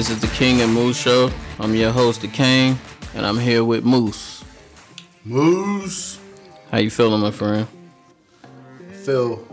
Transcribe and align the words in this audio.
This 0.00 0.08
is 0.08 0.20
the 0.20 0.28
King 0.28 0.62
and 0.62 0.72
Moose 0.72 0.98
Show. 0.98 1.30
I'm 1.58 1.74
your 1.74 1.92
host, 1.92 2.22
the 2.22 2.28
King, 2.28 2.78
and 3.14 3.26
I'm 3.26 3.38
here 3.38 3.62
with 3.62 3.84
Moose. 3.84 4.42
Moose. 5.26 6.18
How 6.70 6.78
you 6.78 6.88
feeling, 6.88 7.20
my 7.20 7.30
friend? 7.30 7.66
I 8.88 8.92
feel 8.94 9.46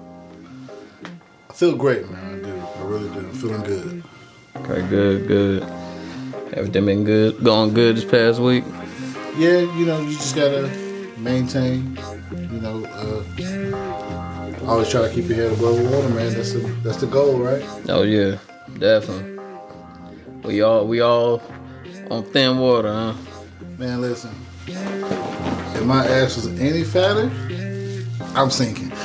I 1.49 1.53
feel 1.53 1.75
great, 1.75 2.09
man. 2.09 2.39
I 2.39 2.43
do. 2.45 2.57
I 2.57 2.81
really 2.83 3.09
do. 3.09 3.19
I'm 3.27 3.33
feeling 3.33 3.63
good. 3.63 4.03
Okay, 4.55 4.87
good, 4.87 5.27
good. 5.27 5.63
Everything 6.53 6.85
been 6.85 7.03
good, 7.03 7.43
going 7.43 7.73
good 7.73 7.97
this 7.97 8.05
past 8.05 8.39
week. 8.39 8.63
Yeah, 9.35 9.59
you 9.77 9.85
know, 9.85 9.99
you 9.99 10.13
just 10.13 10.33
gotta 10.33 10.69
maintain. 11.17 11.99
You 12.31 12.61
know, 12.61 12.85
uh, 12.85 14.65
always 14.65 14.87
try 14.89 15.09
to 15.09 15.13
keep 15.13 15.27
your 15.27 15.49
head 15.49 15.59
above 15.59 15.91
water, 15.91 16.07
man. 16.07 16.33
That's 16.33 16.53
the 16.53 16.59
that's 16.85 17.01
the 17.01 17.07
goal, 17.07 17.37
right? 17.37 17.65
Oh 17.89 18.03
yeah, 18.03 18.37
definitely. 18.79 19.36
We 20.43 20.61
all 20.61 20.87
we 20.87 21.01
all 21.01 21.41
on 22.09 22.23
thin 22.23 22.57
water, 22.59 22.91
huh? 22.91 23.13
Man, 23.77 24.01
listen. 24.01 24.33
If 24.67 25.83
my 25.85 26.05
ass 26.05 26.35
was 26.35 26.47
any 26.59 26.83
fatter, 26.83 27.31
I'm 28.35 28.49
sinking. 28.49 28.91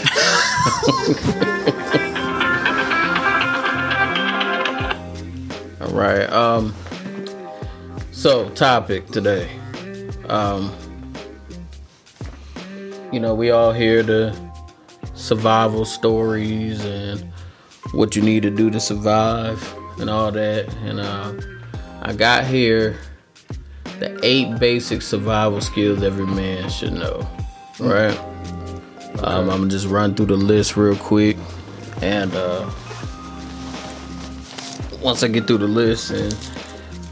All 5.80 5.92
right. 5.92 6.30
Um. 6.32 6.74
So 8.12 8.48
topic 8.50 9.06
today. 9.08 9.50
Um. 10.28 10.74
You 13.12 13.20
know, 13.20 13.34
we 13.34 13.50
all 13.50 13.72
hear 13.72 14.02
the 14.02 14.34
survival 15.14 15.84
stories 15.84 16.82
and 16.84 17.30
what 17.92 18.16
you 18.16 18.22
need 18.22 18.42
to 18.42 18.50
do 18.50 18.70
to 18.70 18.80
survive 18.80 19.60
and 20.02 20.10
all 20.10 20.30
that. 20.32 20.72
And 20.84 21.00
uh, 21.00 21.32
I 22.02 22.12
got 22.12 22.44
here 22.44 22.98
the 23.98 24.18
eight 24.22 24.58
basic 24.58 25.00
survival 25.00 25.60
skills 25.60 26.02
every 26.02 26.26
man 26.26 26.68
should 26.68 26.92
know. 26.92 27.26
Right. 27.78 28.18
Um, 29.22 29.48
I'm 29.48 29.58
gonna 29.58 29.68
just 29.68 29.86
run 29.86 30.14
through 30.14 30.26
the 30.26 30.36
list 30.36 30.76
real 30.76 30.96
quick, 30.96 31.36
and 32.00 32.34
uh, 32.34 32.68
once 35.00 35.22
I 35.22 35.28
get 35.28 35.46
through 35.46 35.58
the 35.58 35.68
list, 35.68 36.10
and 36.10 36.36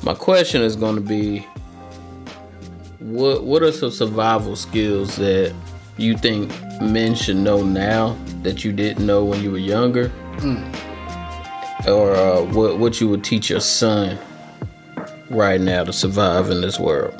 my 0.03 0.15
question 0.15 0.63
is 0.63 0.77
going 0.77 0.97
to 0.97 1.01
be, 1.01 1.47
what 2.99 3.45
what 3.45 3.63
are 3.63 3.71
some 3.71 3.91
survival 3.91 4.57
skills 4.57 5.17
that 5.17 5.55
you 5.97 6.17
think 6.17 6.51
men 6.81 7.15
should 7.15 7.37
know 7.37 7.63
now 7.63 8.17
that 8.43 8.65
you 8.65 8.73
didn't 8.73 9.07
know 9.07 9.25
when 9.25 9.43
you 9.43 9.51
were 9.51 9.59
younger, 9.59 10.11
or 11.89 12.15
uh, 12.15 12.43
what 12.43 12.79
what 12.79 13.01
you 13.01 13.09
would 13.09 13.25
teach 13.25 13.51
your 13.51 13.61
son 13.61 14.19
right 15.31 15.61
now 15.61 15.85
to 15.85 15.93
survive 15.93 16.51
in 16.51 16.61
this 16.61 16.79
world? 16.79 17.15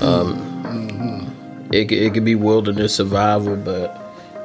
Um, 0.00 1.68
it 1.72 1.86
could- 1.86 1.98
it 1.98 2.14
could 2.14 2.24
be 2.24 2.34
wilderness 2.34 2.94
survival, 2.96 3.56
but 3.56 3.96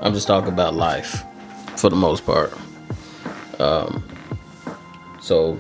I'm 0.02 0.14
just 0.14 0.28
talking 0.28 0.52
about 0.54 0.74
life 0.76 1.24
for 1.76 1.90
the 1.90 1.96
most 1.96 2.26
part. 2.26 2.54
Um, 3.60 4.04
so 5.22 5.60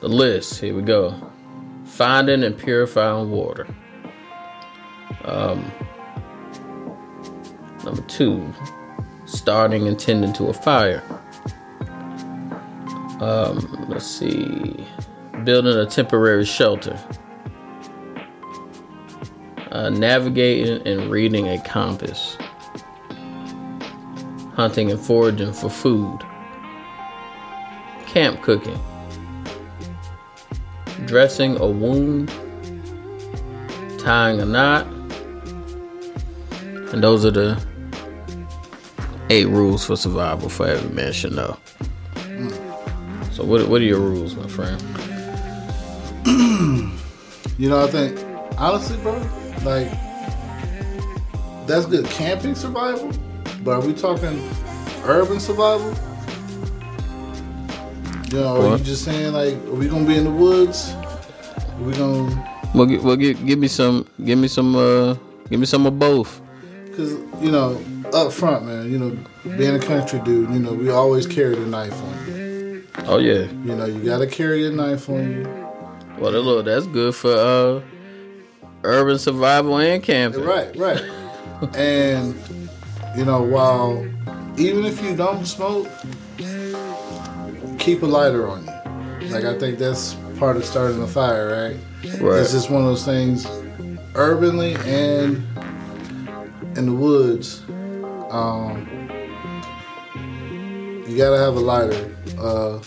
the 0.00 0.08
list, 0.08 0.60
here 0.60 0.74
we 0.74 0.82
go. 0.82 1.14
Finding 1.84 2.42
and 2.44 2.56
purifying 2.56 3.30
water. 3.30 3.66
Um, 5.24 5.70
number 7.84 8.02
two, 8.02 8.52
starting 9.24 9.86
and 9.88 9.98
tending 9.98 10.32
to 10.34 10.44
a 10.48 10.52
fire. 10.52 11.02
Um, 13.22 13.86
let's 13.88 14.06
see, 14.06 14.86
building 15.44 15.76
a 15.76 15.86
temporary 15.86 16.44
shelter. 16.44 16.98
Uh, 19.70 19.88
navigating 19.90 20.86
and 20.86 21.10
reading 21.10 21.48
a 21.48 21.58
compass. 21.62 22.36
Hunting 24.54 24.90
and 24.90 25.00
foraging 25.00 25.52
for 25.52 25.70
food. 25.70 26.18
Camp 28.06 28.42
cooking 28.42 28.78
dressing 31.06 31.58
a 31.58 31.66
wound, 31.66 32.32
tying 33.98 34.40
a 34.40 34.46
knot, 34.46 34.86
and 36.92 37.02
those 37.02 37.24
are 37.24 37.30
the 37.30 37.66
eight 39.30 39.46
rules 39.48 39.84
for 39.84 39.96
survival 39.96 40.48
for 40.48 40.66
every 40.66 40.90
man 40.90 41.12
should 41.12 41.32
know. 41.32 41.56
So, 43.32 43.44
what, 43.44 43.66
what 43.68 43.80
are 43.80 43.84
your 43.84 43.98
rules, 44.00 44.34
my 44.36 44.46
friend? 44.46 44.80
You 47.58 47.68
know, 47.68 47.84
I 47.84 47.86
think 47.86 48.18
honestly, 48.58 48.96
bro, 49.02 49.12
like 49.62 49.88
that's 51.66 51.86
good 51.86 52.06
camping 52.06 52.56
survival. 52.56 53.12
But 53.62 53.72
are 53.72 53.86
we 53.86 53.92
talking 53.92 54.42
urban 55.04 55.38
survival? 55.38 55.94
You 58.32 58.40
know, 58.40 58.72
are 58.72 58.78
you 58.78 58.82
just 58.82 59.04
saying 59.04 59.32
like, 59.32 59.54
are 59.66 59.74
we 59.74 59.86
gonna 59.86 60.06
be 60.06 60.16
in 60.16 60.24
the 60.24 60.30
woods? 60.30 60.92
Are 60.92 61.82
we 61.84 61.92
gonna? 61.92 62.70
Well, 62.74 62.86
gi- 62.86 62.98
well 62.98 63.16
give, 63.16 63.46
give 63.46 63.58
me 63.60 63.68
some, 63.68 64.08
give 64.24 64.38
me 64.38 64.48
some, 64.48 64.74
uh, 64.74 65.14
give 65.50 65.60
me 65.60 65.66
some 65.66 65.86
of 65.86 65.98
both. 65.98 66.40
Cause 66.96 67.12
you 67.40 67.52
know, 67.52 67.80
up 68.12 68.32
front, 68.32 68.64
man. 68.66 68.90
You 68.90 68.98
know, 68.98 69.16
being 69.56 69.76
a 69.76 69.78
country 69.78 70.20
dude, 70.24 70.50
you 70.50 70.58
know, 70.58 70.72
we 70.72 70.90
always 70.90 71.26
carry 71.26 71.54
the 71.54 71.66
knife 71.66 71.92
on. 72.02 72.21
Oh 73.06 73.18
yeah, 73.18 73.40
You 73.64 73.74
know, 73.76 73.86
you 73.86 74.04
gotta 74.04 74.26
carry 74.26 74.66
a 74.66 74.70
knife 74.70 75.08
on 75.08 75.30
you. 75.30 75.42
well, 76.18 76.32
that 76.32 76.40
look, 76.40 76.64
that's 76.64 76.86
good 76.86 77.14
for 77.14 77.32
uh, 77.32 77.80
urban 78.84 79.18
survival 79.18 79.76
and 79.78 80.02
camping. 80.02 80.44
Right, 80.44 80.74
right. 80.76 81.02
and 81.74 82.34
you 83.16 83.24
know, 83.24 83.42
while 83.42 84.06
even 84.56 84.84
if 84.84 85.02
you 85.02 85.16
don't 85.16 85.44
smoke, 85.46 85.88
keep 87.78 88.02
a 88.02 88.06
lighter 88.06 88.48
on 88.48 88.64
you. 88.64 89.28
Like 89.28 89.44
I 89.44 89.58
think 89.58 89.78
that's 89.78 90.14
part 90.38 90.56
of 90.56 90.64
starting 90.64 91.02
a 91.02 91.06
fire, 91.06 91.48
right? 91.48 91.76
Right. 92.20 92.40
It's 92.40 92.52
just 92.52 92.70
one 92.70 92.82
of 92.82 92.88
those 92.88 93.04
things, 93.04 93.46
urbanly 94.14 94.76
and 94.86 95.36
in 96.76 96.86
the 96.86 96.92
woods. 96.92 97.62
Um, 98.30 99.01
you 101.12 101.18
gotta 101.18 101.38
have 101.38 101.56
a 101.56 101.60
lighter, 101.60 102.16
uh, 102.38 102.80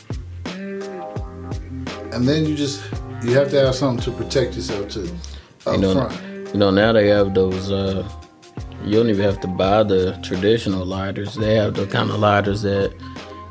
and 2.12 2.28
then 2.28 2.46
you 2.46 2.56
just 2.56 2.84
you 3.24 3.32
have 3.38 3.50
to 3.52 3.60
have 3.66 3.76
something 3.76 4.04
to 4.04 4.12
protect 4.12 4.56
yourself 4.56 4.90
too. 4.90 5.10
Up 5.66 5.76
You 5.76 5.82
know, 5.82 5.94
front. 6.10 6.48
you 6.54 6.60
know 6.60 6.72
now 6.72 6.92
they 6.92 7.08
have 7.10 7.34
those. 7.34 7.72
Uh, 7.72 8.08
you 8.84 8.94
don't 8.98 9.10
even 9.10 9.24
have 9.24 9.40
to 9.42 9.48
buy 9.48 9.84
the 9.84 10.18
traditional 10.24 10.86
lighters. 10.86 11.36
They 11.36 11.56
have 11.56 11.74
the 11.76 11.88
kind 11.88 12.10
of 12.12 12.20
lighters 12.20 12.62
that 12.64 12.94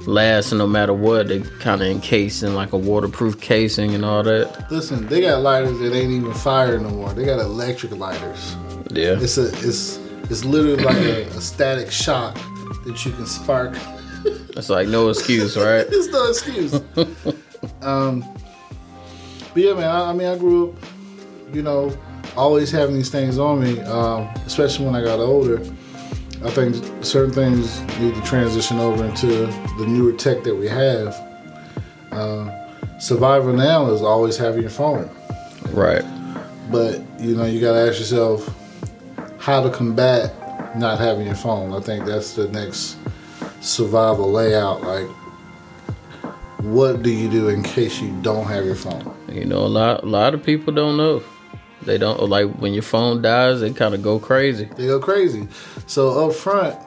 last 0.07 0.53
no 0.53 0.67
matter 0.67 0.93
what. 0.93 1.29
They 1.29 1.41
kind 1.61 1.81
of 1.83 1.89
encased 1.89 2.43
in 2.43 2.55
like 2.55 2.73
a 2.73 2.77
waterproof 2.79 3.41
casing 3.41 3.95
and 3.95 4.05
all 4.05 4.23
that. 4.25 4.71
Listen, 4.71 5.07
they 5.07 5.21
got 5.21 5.43
lighters 5.43 5.79
that 5.79 5.93
ain't 5.95 6.11
even 6.13 6.35
fire 6.35 6.79
no 6.79 6.91
more. 6.91 7.13
They 7.13 7.25
got 7.25 7.39
electric 7.41 7.93
lighters. 7.97 8.57
Yeah, 8.91 9.19
It's 9.21 9.39
a 9.39 9.47
it's 9.67 9.99
it's 10.31 10.45
literally 10.45 10.83
like 10.83 10.97
a, 10.97 11.23
a 11.29 11.41
static 11.41 11.91
shock 11.93 12.35
that 12.85 13.05
you 13.05 13.13
can 13.13 13.27
spark. 13.27 13.77
It's 14.57 14.71
like 14.71 14.89
no 14.89 15.09
excuse, 15.09 15.57
right? 15.57 15.87
It's 15.91 16.09
no 16.09 16.29
excuse. 16.29 16.75
um, 17.83 18.21
but 19.53 19.63
yeah, 19.63 19.75
man. 19.75 19.85
I, 19.85 20.11
I 20.11 20.13
mean, 20.13 20.29
I 20.29 20.37
grew 20.39 20.71
up, 20.71 20.77
you 21.55 21.63
know, 21.63 21.97
always 22.37 22.71
having 22.71 22.95
these 22.95 23.11
things 23.11 23.39
on 23.39 23.63
me. 23.63 23.81
Um, 23.81 24.29
especially 24.47 24.87
when 24.87 24.95
I 24.95 25.03
got 25.03 25.21
older. 25.21 25.61
I 26.45 26.51
think 26.51 26.77
certain 27.03 27.33
things 27.33 27.81
need 27.99 28.15
to 28.15 28.21
transition 28.23 28.79
over 28.79 29.05
into 29.05 29.47
the 29.79 29.87
newer 29.87 30.13
tech 30.13 30.43
that 30.43 30.55
we 30.55 30.69
have. 30.69 31.15
Uh, 32.13 32.99
survival 32.99 33.55
now 33.55 33.91
is 33.91 34.03
always 34.03 34.37
having 34.37 34.61
your 34.61 34.71
phone. 34.71 35.09
Right. 35.71 36.05
But 36.71 37.01
you 37.19 37.35
know, 37.35 37.47
you 37.47 37.61
gotta 37.61 37.89
ask 37.89 37.99
yourself 37.99 38.55
how 39.39 39.63
to 39.63 39.71
combat 39.71 40.77
not 40.77 40.99
having 40.99 41.27
your 41.27 41.35
phone. 41.37 41.73
I 41.73 41.81
think 41.81 42.05
that's 42.05 42.35
the 42.35 42.49
next 42.49 42.99
survival 43.65 44.31
layout. 44.31 44.83
Like, 44.83 45.09
what 46.61 47.03
do 47.03 47.11
you 47.11 47.29
do 47.29 47.49
in 47.49 47.63
case 47.63 48.01
you 48.01 48.13
don't 48.23 48.47
have 48.47 48.65
your 48.65 48.75
phone? 48.75 49.15
You 49.29 49.45
know, 49.45 49.59
a 49.59 49.67
lot, 49.69 50.05
a 50.05 50.07
lot 50.07 50.35
of 50.35 50.45
people 50.45 50.73
don't 50.73 50.97
know. 50.97 51.23
They 51.83 51.99
don't 51.99 52.21
like 52.31 52.51
when 52.55 52.73
your 52.73 52.83
phone 52.83 53.21
dies. 53.21 53.61
They 53.61 53.73
kind 53.73 53.95
of 53.95 54.03
go 54.03 54.19
crazy. 54.19 54.65
They 54.77 54.87
go 54.87 55.01
crazy. 55.01 55.49
So 55.87 56.29
up 56.29 56.35
front, 56.35 56.79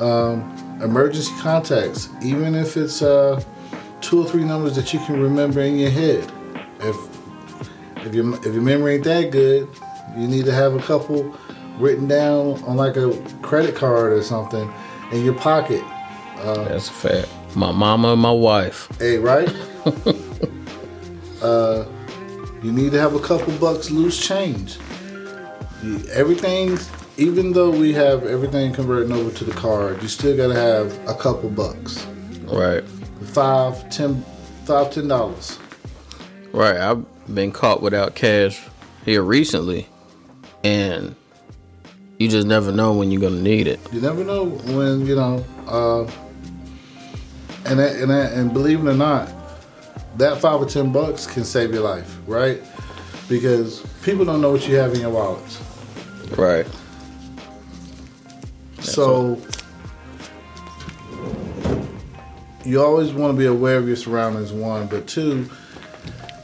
um, 0.00 0.78
emergency 0.82 1.32
contacts, 1.40 2.10
even 2.22 2.54
if 2.54 2.76
it's 2.76 3.00
uh, 3.00 3.42
two 4.00 4.22
or 4.22 4.28
three 4.28 4.44
numbers 4.44 4.76
that 4.76 4.92
you 4.92 4.98
can 5.00 5.20
remember 5.20 5.60
in 5.60 5.78
your 5.78 5.90
head. 5.90 6.30
If 6.80 6.96
if 8.04 8.14
your 8.14 8.34
if 8.36 8.46
your 8.46 8.62
memory 8.62 8.96
ain't 8.96 9.04
that 9.04 9.30
good, 9.30 9.68
you 10.16 10.26
need 10.26 10.44
to 10.44 10.52
have 10.52 10.74
a 10.74 10.80
couple 10.80 11.34
written 11.78 12.06
down 12.06 12.62
on 12.64 12.76
like 12.76 12.96
a 12.96 13.16
credit 13.40 13.74
card 13.74 14.12
or 14.12 14.22
something 14.22 14.70
in 15.12 15.24
your 15.24 15.34
pocket. 15.34 15.82
That's 16.36 16.88
a 16.88 16.92
fact. 16.92 17.28
My 17.56 17.72
mama 17.72 18.12
and 18.12 18.20
my 18.20 18.30
wife. 18.30 18.88
Hey, 18.98 19.18
right? 19.18 19.48
uh, 21.42 21.84
you 22.62 22.72
need 22.72 22.92
to 22.92 23.00
have 23.00 23.14
a 23.14 23.20
couple 23.20 23.52
bucks 23.58 23.90
loose 23.90 24.24
change. 24.24 24.78
You, 25.82 26.00
everything, 26.12 26.78
even 27.16 27.52
though 27.52 27.70
we 27.70 27.92
have 27.94 28.24
everything 28.24 28.72
converting 28.72 29.12
over 29.12 29.30
to 29.36 29.44
the 29.44 29.52
card, 29.52 30.02
you 30.02 30.08
still 30.08 30.36
gotta 30.36 30.54
have 30.54 30.96
a 31.08 31.14
couple 31.14 31.50
bucks. 31.50 32.06
Right. 32.44 32.84
Five, 33.32 33.88
ten, 33.90 34.24
five, 34.64 34.92
ten 34.92 35.08
dollars. 35.08 35.58
Right. 36.52 36.76
I've 36.76 37.04
been 37.34 37.52
caught 37.52 37.82
without 37.82 38.14
cash 38.14 38.62
here 39.04 39.22
recently, 39.22 39.88
and 40.62 41.16
you 42.20 42.28
just 42.28 42.46
never 42.46 42.70
know 42.70 42.92
when 42.92 43.10
you're 43.10 43.20
gonna 43.20 43.40
need 43.40 43.66
it. 43.66 43.80
You 43.92 44.02
never 44.02 44.22
know 44.22 44.44
when 44.44 45.06
you 45.06 45.16
know. 45.16 45.42
Uh, 45.66 46.02
and 47.64 47.78
that, 47.78 47.96
and 47.96 48.10
that, 48.10 48.34
and 48.34 48.52
believe 48.52 48.84
it 48.84 48.90
or 48.90 48.94
not, 48.94 49.32
that 50.18 50.38
five 50.38 50.60
or 50.60 50.66
ten 50.66 50.92
bucks 50.92 51.26
can 51.26 51.44
save 51.44 51.72
your 51.72 51.82
life, 51.82 52.18
right? 52.26 52.62
Because 53.26 53.80
people 54.02 54.26
don't 54.26 54.42
know 54.42 54.52
what 54.52 54.68
you 54.68 54.76
have 54.76 54.92
in 54.92 55.00
your 55.00 55.10
wallets. 55.10 55.62
Right. 56.36 56.66
so 58.80 59.40
you 62.64 62.82
always 62.82 63.12
want 63.14 63.34
to 63.34 63.38
be 63.38 63.46
aware 63.46 63.78
of 63.78 63.86
your 63.86 63.96
surroundings. 63.96 64.52
One, 64.52 64.88
but 64.88 65.06
two, 65.06 65.48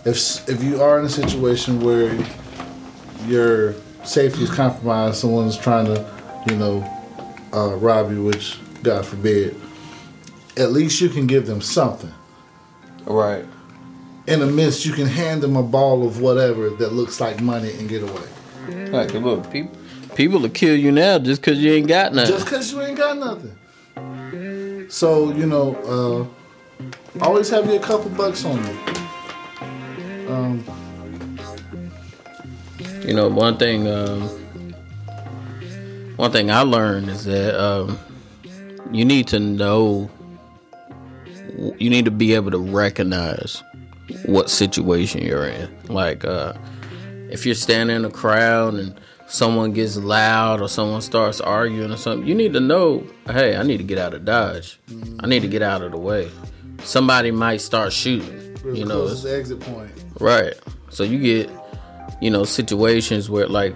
if 0.07 0.49
if 0.49 0.65
you 0.65 0.81
are 0.81 0.99
in 0.99 1.05
a 1.05 1.11
situation 1.11 1.81
where 1.81 2.19
your 3.27 3.75
safety 4.07 4.43
is 4.43 4.51
compromised, 4.51 5.17
someone's 5.17 5.57
trying 5.57 5.87
to, 5.87 6.07
you 6.49 6.57
know, 6.57 6.85
uh, 7.53 7.75
rob 7.77 8.11
you, 8.11 8.23
which 8.25 8.59
God 8.83 9.05
forbid, 9.05 9.55
at 10.57 10.73
least 10.73 11.01
you 11.01 11.09
can 11.09 11.27
give 11.27 11.47
them 11.47 11.61
something. 11.61 12.13
Right. 13.05 13.45
In 14.27 14.41
the 14.41 14.47
midst, 14.47 14.85
you 14.85 14.93
can 14.93 15.07
hand 15.07 15.43
them 15.43 15.57
a 15.57 15.63
ball 15.63 16.07
of 16.07 16.21
whatever 16.21 16.71
that 16.71 16.93
looks 16.93 17.21
like 17.21 17.41
money 17.41 17.73
and 17.79 17.89
get 17.89 18.03
away. 18.03 18.91
Like, 18.91 19.13
look, 19.15 19.51
people, 19.51 19.77
people 20.15 20.41
will 20.41 20.49
kill 20.49 20.75
you 20.75 20.91
now 20.91 21.19
just 21.19 21.41
because 21.41 21.59
you 21.63 21.73
ain't 21.73 21.87
got 21.87 22.13
nothing. 22.13 22.35
Just 22.35 22.47
because 22.47 22.73
you 22.73 22.83
ain't 22.83 22.99
got 22.99 23.17
nothing. 23.19 23.57
So, 24.89 25.33
you 25.33 25.47
know, 25.47 26.31
uh, 27.21 27.25
always 27.25 27.49
have 27.51 27.67
you 27.67 27.77
a 27.77 27.81
couple 27.81 28.11
bucks 28.11 28.45
on 28.45 28.57
you. 28.65 30.33
Um, 30.33 30.65
You 33.07 33.15
know, 33.15 33.29
one 33.29 33.57
thing, 33.57 33.87
um, 33.87 34.23
one 36.17 36.33
thing 36.33 36.51
I 36.51 36.63
learned 36.63 37.09
is 37.09 37.25
that 37.27 37.55
um, 37.55 37.97
you 38.91 39.05
need 39.05 39.29
to 39.29 39.39
know, 39.39 40.11
you 41.79 41.89
need 41.89 42.05
to 42.07 42.11
be 42.11 42.35
able 42.35 42.51
to 42.51 42.59
recognize 42.59 43.63
what 44.25 44.51
situation 44.51 45.23
you're 45.23 45.47
in. 45.47 45.73
Like, 45.89 46.25
uh, 46.25 46.55
if 47.31 47.47
you're 47.47 47.55
standing 47.55 47.95
in 47.95 48.05
a 48.05 48.11
crowd 48.11 48.75
and 48.75 49.01
someone 49.29 49.73
gets 49.73 49.97
loud 49.97 50.61
or 50.61 50.69
someone 50.69 51.01
starts 51.01 51.41
arguing 51.41 51.93
or 51.93 51.97
something, 51.97 52.27
you 52.27 52.35
need 52.35 52.55
to 52.55 52.61
know, 52.61 53.07
hey, 53.27 53.57
I 53.57 53.63
need 53.63 53.77
to 53.77 53.85
get 53.85 53.99
out 53.99 54.15
of 54.15 54.25
Dodge. 54.25 54.81
I 55.21 55.29
need 55.29 55.43
to 55.43 55.49
get 55.49 55.63
out 55.63 55.83
of 55.83 55.93
the 55.93 55.99
way. 55.99 56.29
Somebody 56.83 57.31
might 57.31 57.61
start 57.61 57.93
shooting. 57.93 58.59
You 58.65 58.85
know, 58.85 59.07
closest 59.07 59.27
exit 59.27 59.61
point? 59.61 59.93
Right. 60.19 60.55
So 60.91 61.05
you 61.05 61.21
get, 61.21 61.51
you 62.21 62.31
know, 62.31 62.45
situations 62.45 63.29
where 63.31 63.47
like 63.47 63.75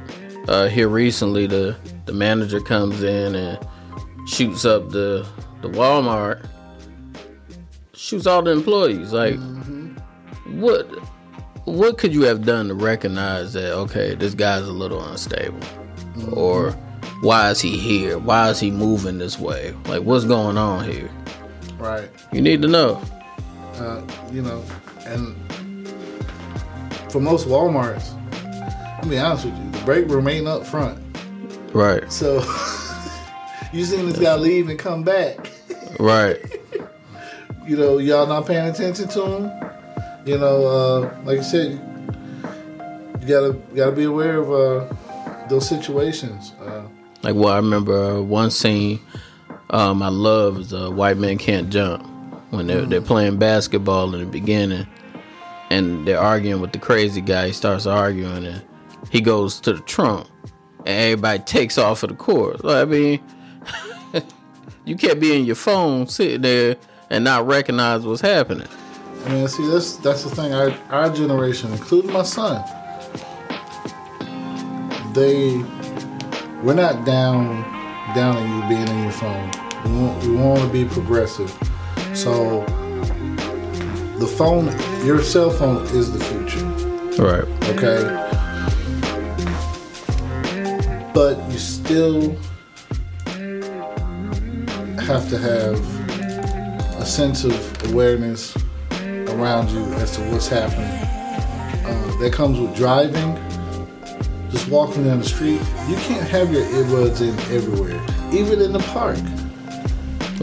uh 0.49 0.69
here 0.69 0.89
recently 0.89 1.47
the 1.47 1.77
the 2.07 2.13
manager 2.13 2.61
comes 2.61 3.03
in 3.03 3.35
and 3.35 3.59
shoots 4.27 4.65
up 4.65 4.91
the 4.91 5.27
the 5.63 5.69
Walmart, 5.69 6.47
shoots 7.95 8.27
all 8.27 8.43
the 8.43 8.51
employees. 8.51 9.13
Like 9.13 9.39
what 10.47 10.87
what 11.67 11.99
could 11.99 12.13
you 12.13 12.23
have 12.23 12.45
done 12.45 12.69
to 12.69 12.75
recognize 12.75 13.53
that 13.53 13.73
okay, 13.73 14.15
this 14.15 14.35
guy's 14.35 14.67
a 14.67 14.73
little 14.73 15.03
unstable? 15.05 15.61
Or 16.33 16.73
why 17.21 17.51
is 17.51 17.61
he 17.61 17.77
here? 17.77 18.19
Why 18.19 18.49
is 18.51 18.61
he 18.61 18.71
moving 18.71 19.19
this 19.19 19.39
way? 19.39 19.75
Like 19.87 20.03
what's 20.03 20.25
going 20.25 20.57
on 20.57 20.85
here? 20.85 21.11
Right. 21.79 22.09
You 22.33 22.41
need 22.41 22.63
to 22.63 22.69
know. 22.69 23.03
Uh, 23.75 24.03
you 24.31 24.43
know, 24.43 24.63
and 25.07 25.35
for 27.11 27.21
most 27.21 27.49
Walmarts, 27.49 28.15
I'll 29.03 29.09
be 29.09 29.19
honest 29.19 29.47
with 29.47 29.57
you, 29.57 29.71
the 29.71 29.85
break 29.85 30.09
room 30.09 30.29
ain't 30.29 30.47
up 30.47 30.67
front. 30.67 30.99
Right. 31.73 32.11
So 32.13 32.37
you 33.73 33.85
seen 33.85 34.07
this 34.07 34.19
guy 34.19 34.37
leave 34.37 34.69
and 34.69 34.79
come 34.79 35.03
back. 35.03 35.51
Right. 35.99 36.39
You 37.67 37.77
know, 37.77 37.99
y'all 37.99 38.27
not 38.27 38.47
paying 38.47 38.69
attention 38.69 39.07
to 39.11 39.23
him. 39.23 39.71
You 40.27 40.39
know, 40.39 40.67
uh, 40.67 41.17
like 41.25 41.39
I 41.39 41.43
said, 41.43 41.73
you 43.21 43.29
gotta 43.29 43.53
gotta 43.77 43.93
be 43.93 44.05
aware 44.05 44.39
of 44.39 44.51
uh, 44.51 45.47
those 45.49 45.69
situations. 45.69 46.53
Uh, 46.61 46.83
Like 47.23 47.37
well, 47.37 47.53
I 47.53 47.57
remember 47.59 48.17
uh, 48.17 48.21
one 48.23 48.51
scene 48.51 48.99
um, 49.69 50.03
I 50.03 50.09
love 50.09 50.59
is 50.59 50.73
uh, 50.75 50.91
"White 50.91 51.19
Men 51.19 51.39
Can't 51.39 51.71
Jump" 51.71 52.05
when 52.51 52.67
they're 52.67 52.87
they're 52.87 53.01
playing 53.03 53.37
basketball 53.37 54.13
in 54.15 54.21
the 54.21 54.27
beginning, 54.27 54.89
and 55.71 56.09
they're 56.09 56.19
arguing 56.19 56.61
with 56.61 56.73
the 56.73 56.79
crazy 56.79 57.21
guy. 57.21 57.49
He 57.49 57.53
starts 57.53 57.87
arguing, 57.87 58.47
and 58.47 58.63
he 59.11 59.21
goes 59.21 59.61
to 59.61 59.75
the 59.75 59.81
trunk, 59.81 60.29
and 60.79 60.89
everybody 60.89 61.41
takes 61.41 61.77
off 61.77 62.03
of 62.03 62.11
the 62.11 62.17
court. 62.17 62.65
I 62.65 62.85
mean, 62.85 63.21
you 64.85 64.97
can't 64.97 65.21
be 65.21 65.37
in 65.37 65.45
your 65.45 65.57
phone 65.57 66.07
sitting 66.07 66.43
there 66.43 66.77
and 67.11 67.25
not 67.25 67.47
recognize 67.47 68.07
what's 68.07 68.21
happening. 68.21 68.69
I 69.27 69.29
mean, 69.31 69.49
see, 69.49 69.67
that's 69.67 69.97
that's 69.97 70.25
the 70.25 70.31
thing. 70.31 70.55
Our 70.55 70.71
our 70.91 71.13
generation, 71.13 71.73
including 71.73 72.13
my 72.13 72.23
son, 72.23 72.65
they 75.13 75.59
we're 76.63 76.75
not 76.75 77.05
down 77.05 77.63
down 78.15 78.37
on 78.37 78.63
you 78.63 78.69
being 78.69 78.89
in 78.89 79.03
your 79.03 79.13
phone. 79.13 79.51
We 79.85 79.93
want, 79.93 80.25
we 80.25 80.37
want 80.37 80.61
to 80.61 80.69
be 80.69 80.85
progressive. 80.85 81.51
So 82.15 82.65
the 84.19 84.27
phone, 84.27 84.67
your 85.05 85.23
cell 85.23 85.51
phone, 85.51 85.85
is 85.87 86.13
the 86.13 86.23
future. 86.25 86.65
Right. 87.23 87.45
Okay. 87.71 88.20
But 91.13 91.39
you 91.51 91.59
still 91.59 92.37
have 95.01 95.29
to 95.29 95.39
have 95.39 95.79
a 97.01 97.05
sense 97.05 97.45
of 97.45 97.91
awareness 97.91 98.57
around 99.29 99.71
you 99.71 99.83
as 99.95 100.17
to 100.17 100.23
what's 100.31 100.49
happening. 100.49 100.87
Uh, 101.85 102.17
that 102.21 102.33
comes 102.33 102.59
with 102.61 102.77
driving. 102.77 103.37
Just 104.51 104.69
walking 104.69 105.05
down 105.05 105.19
the 105.19 105.25
street, 105.25 105.61
you 105.89 105.97
can't 105.97 106.29
have 106.29 106.53
your 106.53 106.65
earbuds 106.65 107.21
in 107.21 107.31
everywhere, 107.55 108.01
even 108.33 108.61
in 108.61 108.73
the 108.73 108.81
park. 108.81 109.19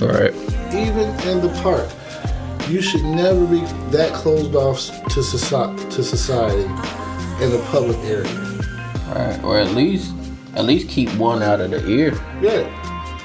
Right. 0.02 0.34
Even 0.74 1.10
in 1.28 1.42
the 1.42 1.52
park, 1.62 1.90
you 2.70 2.82
should 2.82 3.04
never 3.04 3.46
be 3.46 3.62
that 3.92 4.14
closed 4.14 4.56
off 4.56 4.80
to 5.14 5.24
society, 5.24 5.90
to 5.92 6.04
society 6.04 6.64
in 7.44 7.54
a 7.54 7.64
public 7.72 7.98
area. 8.00 8.34
Right. 9.10 9.40
Or 9.44 9.60
at 9.60 9.72
least 9.72 10.14
at 10.58 10.66
least 10.66 10.90
keep 10.90 11.10
one 11.16 11.42
out 11.44 11.62
of 11.62 11.72
the 11.72 11.88
ear. 11.88 12.14
Yeah, 12.42 12.68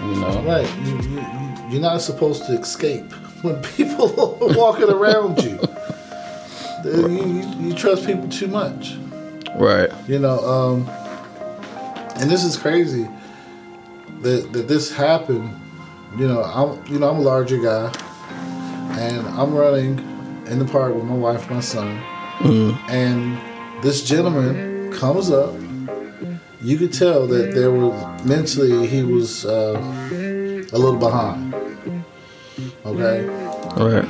You 0.06 0.20
know. 0.20 0.42
right. 0.46 0.68
You, 0.84 0.96
you, 1.00 1.20
you- 1.20 1.42
you're 1.70 1.80
not 1.80 2.02
supposed 2.02 2.44
to 2.46 2.52
escape 2.52 3.10
when 3.42 3.60
people 3.62 4.10
are 4.44 4.54
walking 4.58 4.90
around 4.90 5.42
you. 5.42 5.58
You, 6.84 7.08
you. 7.08 7.68
You 7.68 7.74
trust 7.74 8.04
people 8.06 8.28
too 8.28 8.48
much. 8.48 8.96
Right. 9.56 9.88
You 10.06 10.18
know, 10.18 10.38
um, 10.40 10.86
and 12.20 12.30
this 12.30 12.44
is 12.44 12.56
crazy 12.58 13.08
that 14.20 14.52
that 14.52 14.68
this 14.68 14.92
happened. 14.92 15.50
You 16.18 16.28
know, 16.28 16.42
I'm 16.42 16.84
you 16.92 16.98
know 16.98 17.08
I'm 17.10 17.16
a 17.18 17.22
larger 17.22 17.56
guy, 17.58 17.90
and 19.00 19.26
I'm 19.28 19.54
running 19.54 19.98
in 20.48 20.58
the 20.58 20.66
park 20.66 20.94
with 20.94 21.04
my 21.04 21.14
wife, 21.14 21.42
and 21.46 21.50
my 21.56 21.60
son, 21.60 21.88
and 22.90 23.38
this 23.82 24.02
gentleman 24.04 24.92
comes 24.92 25.30
up. 25.30 25.54
You 26.62 26.78
could 26.78 26.92
tell 26.92 27.26
that 27.26 27.54
there 27.54 27.70
was 27.72 28.24
mentally 28.24 28.86
he 28.86 29.02
was 29.02 29.44
uh, 29.44 29.74
a 30.72 30.78
little 30.78 30.96
behind. 30.96 31.54
Okay, 32.86 33.24
Right. 33.76 34.04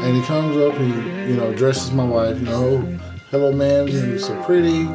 and 0.00 0.16
he 0.16 0.22
comes 0.22 0.56
up 0.56 0.74
and 0.78 1.28
you 1.30 1.36
know 1.36 1.50
addresses 1.50 1.90
my 1.92 2.04
wife. 2.04 2.38
You 2.38 2.46
know, 2.46 2.64
"Oh, 2.64 2.98
hello, 3.30 3.52
ma'am. 3.52 3.88
You're 3.88 4.18
so 4.18 4.40
pretty. 4.44 4.86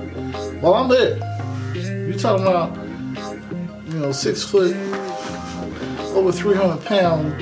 Well, 0.62 0.74
I'm 0.74 0.88
there. 0.89 1.18
You 1.75 2.18
talking 2.18 2.48
about 2.48 2.75
you 3.88 4.00
know 4.00 4.12
six 4.12 4.44
foot, 4.44 4.75
over 6.16 6.32
three 6.32 6.56
hundred 6.56 6.84
pound 6.86 7.36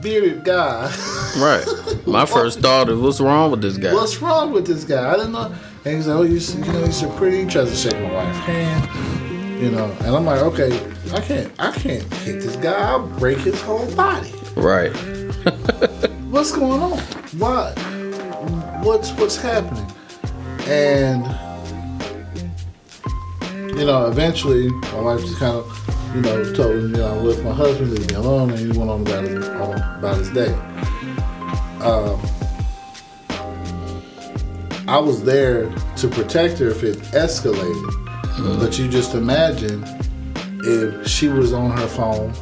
bearded 0.00 0.44
guy. 0.44 0.92
Right. 1.38 1.64
My 2.06 2.24
first 2.24 2.60
thought 2.60 2.88
is, 2.88 2.98
what's 2.98 3.20
wrong 3.20 3.50
with 3.50 3.62
this 3.62 3.76
guy? 3.76 3.92
What's 3.92 4.22
wrong 4.22 4.52
with 4.52 4.66
this 4.66 4.84
guy? 4.84 5.10
I 5.12 5.16
didn't 5.16 5.32
know. 5.32 5.52
And 5.88 5.96
he's 5.96 6.06
like, 6.06 6.18
oh, 6.18 6.22
you, 6.22 6.36
you 6.36 6.72
know, 6.74 6.80
you're 6.80 6.92
so 6.92 7.10
pretty. 7.16 7.44
He 7.44 7.46
tries 7.46 7.70
to 7.70 7.74
shake 7.74 7.98
my 8.02 8.12
wife's 8.12 8.38
hand. 8.40 9.58
You 9.58 9.70
know, 9.70 9.90
and 10.00 10.14
I'm 10.14 10.26
like, 10.26 10.42
okay, 10.42 10.68
I 11.14 11.20
can't, 11.22 11.50
I 11.58 11.72
can't 11.72 12.02
hit 12.16 12.42
this 12.42 12.56
guy. 12.56 12.90
I'll 12.90 13.06
break 13.06 13.38
his 13.38 13.58
whole 13.62 13.90
body. 13.96 14.30
Right. 14.54 14.90
what's 16.28 16.52
going 16.52 16.82
on? 16.82 16.98
Why? 17.38 17.72
What's 18.82 19.12
what's 19.12 19.36
happening? 19.36 19.90
And 20.66 21.24
you 23.78 23.86
know, 23.86 24.08
eventually, 24.08 24.68
my 24.68 25.00
wife 25.00 25.22
just 25.22 25.38
kind 25.38 25.56
of, 25.56 26.14
you 26.14 26.20
know, 26.20 26.52
told 26.52 26.76
him, 26.76 26.90
you 26.90 26.96
know, 26.98 27.16
I'm 27.16 27.24
with 27.24 27.42
my 27.42 27.52
husband, 27.52 27.92
leave 27.92 28.10
me 28.10 28.14
alone, 28.14 28.50
and 28.50 28.58
he 28.58 28.78
went 28.78 28.90
on 28.90 29.00
about 29.00 29.24
his, 29.24 29.48
on 29.48 29.80
about 29.98 30.18
his 30.18 30.30
day. 30.32 30.52
Um, 31.82 32.20
I 34.88 34.98
was 34.98 35.22
there 35.22 35.70
to 35.96 36.08
protect 36.08 36.58
her 36.60 36.70
if 36.70 36.82
it 36.82 36.96
escalated. 37.12 37.88
Uh-huh. 38.24 38.58
But 38.58 38.78
you 38.78 38.88
just 38.88 39.14
imagine 39.14 39.84
if 40.64 41.06
she 41.06 41.28
was 41.28 41.52
on 41.52 41.72
her 41.72 41.86
phone 41.86 42.32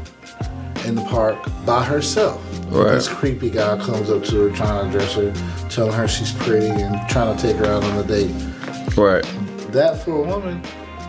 in 0.85 0.95
the 0.95 1.05
park 1.07 1.37
by 1.67 1.83
herself. 1.83 2.41
Right. 2.69 2.93
This 2.93 3.09
creepy 3.09 3.51
guy 3.51 3.77
comes 3.79 4.11
up 4.11 4.23
to 4.27 4.43
her, 4.43 4.57
trying 4.57 4.93
to 4.93 4.97
address 4.97 5.15
her, 5.15 5.69
telling 5.69 5.93
her 5.95 6.07
she's 6.07 6.31
pretty, 6.35 6.69
and 6.69 7.09
trying 7.09 7.37
to 7.37 7.43
take 7.43 7.57
her 7.57 7.67
out 7.67 7.83
on 7.83 7.99
a 7.99 8.05
date. 8.05 8.31
Right. 8.97 9.25
That 9.73 10.05
for 10.05 10.13
a 10.13 10.23
woman 10.23 10.63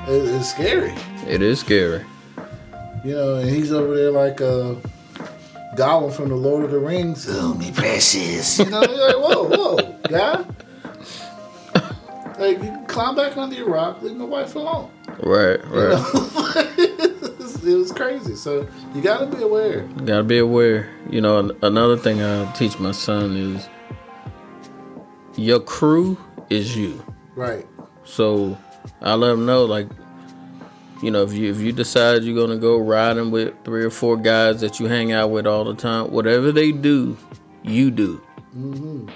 is, 0.07 0.29
is 0.31 0.49
scary. 0.49 0.95
It 1.27 1.43
is 1.43 1.59
scary. 1.59 2.03
You 3.05 3.13
know, 3.13 3.35
and 3.35 3.47
he's 3.47 3.71
over 3.71 3.95
there 3.95 4.09
like 4.09 4.41
a 4.41 4.75
Gollum 5.75 6.11
from 6.11 6.29
the 6.29 6.35
Lord 6.35 6.65
of 6.65 6.71
the 6.71 6.79
Rings. 6.79 7.27
Oh, 7.29 7.53
me 7.53 7.71
precious. 7.71 8.57
You 8.57 8.71
know, 8.71 8.81
you're 8.81 9.07
like, 9.07 9.17
whoa, 9.17 9.43
whoa, 9.43 9.99
guy. 10.09 10.43
Like, 12.37 12.61
you 12.61 12.83
climb 12.87 13.15
back 13.15 13.35
under 13.37 13.55
your 13.55 13.69
rock, 13.69 14.01
leave 14.01 14.15
my 14.15 14.25
wife 14.25 14.55
alone. 14.55 14.91
Right. 15.23 15.59
Right. 15.65 16.05
it 17.67 17.77
was 17.77 17.91
crazy. 17.91 18.35
So 18.35 18.67
you 18.93 19.01
got 19.01 19.19
to 19.19 19.25
be 19.25 19.43
aware. 19.43 19.83
You 19.83 20.05
Gotta 20.05 20.23
be 20.23 20.37
aware. 20.37 20.89
You 21.09 21.21
know, 21.21 21.51
another 21.61 21.97
thing 21.97 22.21
I 22.21 22.51
teach 22.53 22.79
my 22.79 22.91
son 22.91 23.35
is 23.35 23.69
your 25.35 25.59
crew 25.59 26.17
is 26.49 26.75
you. 26.75 27.03
Right. 27.35 27.67
So 28.03 28.57
I 29.01 29.15
let 29.15 29.31
him 29.31 29.45
know, 29.45 29.65
like, 29.65 29.87
you 31.03 31.11
know, 31.11 31.23
if 31.23 31.33
you 31.33 31.51
if 31.51 31.59
you 31.59 31.71
decide 31.71 32.23
you're 32.23 32.35
gonna 32.35 32.59
go 32.59 32.77
riding 32.77 33.29
with 33.29 33.53
three 33.63 33.83
or 33.83 33.91
four 33.91 34.17
guys 34.17 34.61
that 34.61 34.79
you 34.79 34.87
hang 34.87 35.11
out 35.11 35.29
with 35.29 35.45
all 35.45 35.63
the 35.63 35.75
time, 35.75 36.11
whatever 36.11 36.51
they 36.51 36.71
do, 36.71 37.17
you 37.63 37.91
do. 37.91 38.21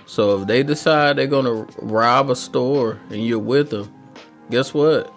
So 0.05 0.41
if 0.41 0.47
they 0.47 0.63
decide 0.63 1.17
they're 1.17 1.27
gonna 1.27 1.65
rob 1.77 2.29
a 2.29 2.35
store 2.35 2.99
and 3.09 3.25
you're 3.25 3.39
with 3.39 3.69
them, 3.69 3.93
guess 4.49 4.73
what? 4.73 5.13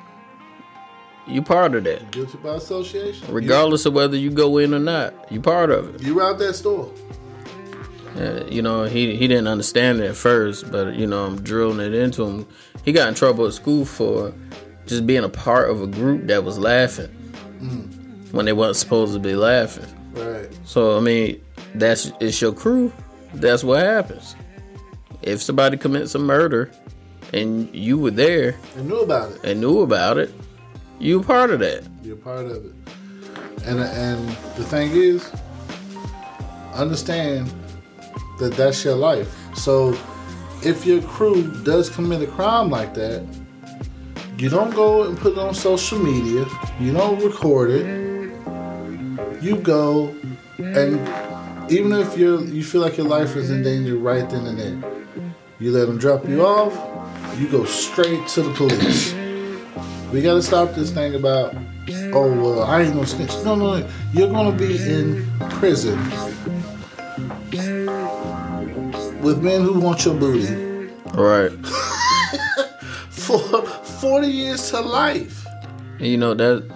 You 1.27 1.41
part 1.43 1.75
of 1.75 1.85
that, 1.85 2.11
Guilty 2.11 2.37
by 2.39 2.55
association. 2.57 3.27
regardless 3.33 3.87
of 3.87 3.95
whether 3.95 4.17
you 4.17 4.31
go 4.31 4.59
in 4.59 4.75
or 4.75 4.79
not. 4.79 5.15
You 5.33 5.41
part 5.41 5.71
of 5.71 5.95
it. 5.95 6.03
You, 6.03 6.19
robbed 6.19 6.39
that 6.41 6.55
store. 6.55 6.93
Uh, 8.17 8.45
you 8.49 8.61
know, 8.63 8.85
he 8.85 9.17
he 9.17 9.27
didn't 9.27 9.49
understand 9.49 10.01
it 10.01 10.11
at 10.11 10.17
first, 10.17 10.71
but 10.71 10.95
you 10.95 11.07
know, 11.07 11.25
I'm 11.25 11.43
drilling 11.43 11.81
it 11.81 11.95
into 11.95 12.25
him. 12.25 12.47
He 12.85 12.93
got 12.93 13.09
in 13.09 13.15
trouble 13.15 13.47
at 13.47 13.55
school 13.55 13.85
for 13.85 14.33
just 14.87 15.07
being 15.07 15.25
a 15.25 15.29
part 15.29 15.71
of 15.71 15.81
a 15.83 15.87
group 15.87 16.27
that 16.27 16.45
was 16.45 16.59
laughing 16.59 17.09
when 18.31 18.45
they 18.45 18.53
wasn't 18.53 18.77
supposed 18.77 19.15
to 19.15 19.19
be 19.19 19.35
laughing. 19.35 19.87
Right. 20.13 20.49
So 20.65 20.97
I 20.97 21.01
mean, 21.01 21.43
that's 21.75 22.13
it's 22.21 22.41
your 22.41 22.53
crew. 22.53 22.93
That's 23.35 23.65
what 23.65 23.81
happens. 23.83 24.37
If 25.23 25.43
somebody 25.43 25.77
commits 25.77 26.15
a 26.15 26.19
murder 26.19 26.71
and 27.33 27.75
you 27.75 27.99
were 27.99 28.11
there 28.11 28.57
I 28.77 28.83
knew 28.83 29.01
about 29.01 29.33
it. 29.33 29.41
and 29.45 29.61
knew 29.61 29.81
about 29.81 30.19
it, 30.19 30.33
you 30.99 31.19
were 31.19 31.25
part 31.25 31.51
of 31.51 31.61
that. 31.61 31.85
You're 32.03 32.17
part 32.17 32.47
of 32.47 32.65
it. 32.65 32.73
And 33.67 33.81
and 33.81 34.29
the 34.57 34.65
thing 34.65 34.91
is, 34.93 35.31
understand 36.75 37.53
that 38.39 38.53
that's 38.55 38.85
your 38.85 38.97
life. 38.97 39.35
So 39.57 39.97
if 40.63 40.85
your 40.87 41.01
crew 41.03 41.51
does 41.63 41.89
commit 41.89 42.23
a 42.23 42.27
crime 42.27 42.69
like 42.71 42.95
that, 42.95 43.25
you 44.39 44.49
don't 44.49 44.75
go 44.75 45.05
and 45.05 45.17
put 45.17 45.33
it 45.33 45.39
on 45.39 45.55
social 45.55 45.99
media. 45.99 46.45
You 46.81 46.93
don't 46.93 47.23
record 47.23 47.71
it. 47.71 47.87
You 49.43 49.57
go 49.57 50.15
and 50.59 50.99
even 51.69 51.93
if 51.93 52.17
you 52.19 52.43
you 52.45 52.63
feel 52.65 52.81
like 52.81 52.97
your 52.97 53.07
life 53.07 53.37
is 53.37 53.51
in 53.51 53.63
danger 53.63 53.97
right 53.97 54.29
then 54.29 54.47
and 54.47 54.59
there, 54.59 54.93
you 55.59 55.71
let 55.73 55.87
them 55.87 55.99
drop 55.99 56.27
you 56.29 56.45
off. 56.45 56.75
You 57.39 57.49
go 57.49 57.65
straight 57.65 58.27
to 58.29 58.43
the 58.43 58.53
police. 58.55 59.13
We 60.13 60.23
gotta 60.23 60.43
stop 60.43 60.75
this 60.75 60.91
thing 60.93 61.15
about, 61.15 61.55
oh 62.13 62.31
well, 62.33 62.63
I 62.65 62.83
ain't 62.83 62.95
gonna 62.95 63.07
snitch. 63.07 63.35
No, 63.45 63.55
no, 63.55 63.79
no. 63.81 63.89
You're 64.13 64.31
gonna 64.31 64.57
be 64.57 64.77
in 64.77 65.27
prison 65.59 65.99
with 69.23 69.43
men 69.43 69.63
who 69.63 69.81
want 69.81 70.05
your 70.05 70.15
booty 70.15 70.91
Right. 71.15 71.51
for 73.11 73.39
40 73.39 74.27
years 74.27 74.71
to 74.71 74.81
life. 74.81 75.47
You 75.99 76.19
know 76.19 76.35
that, 76.35 76.69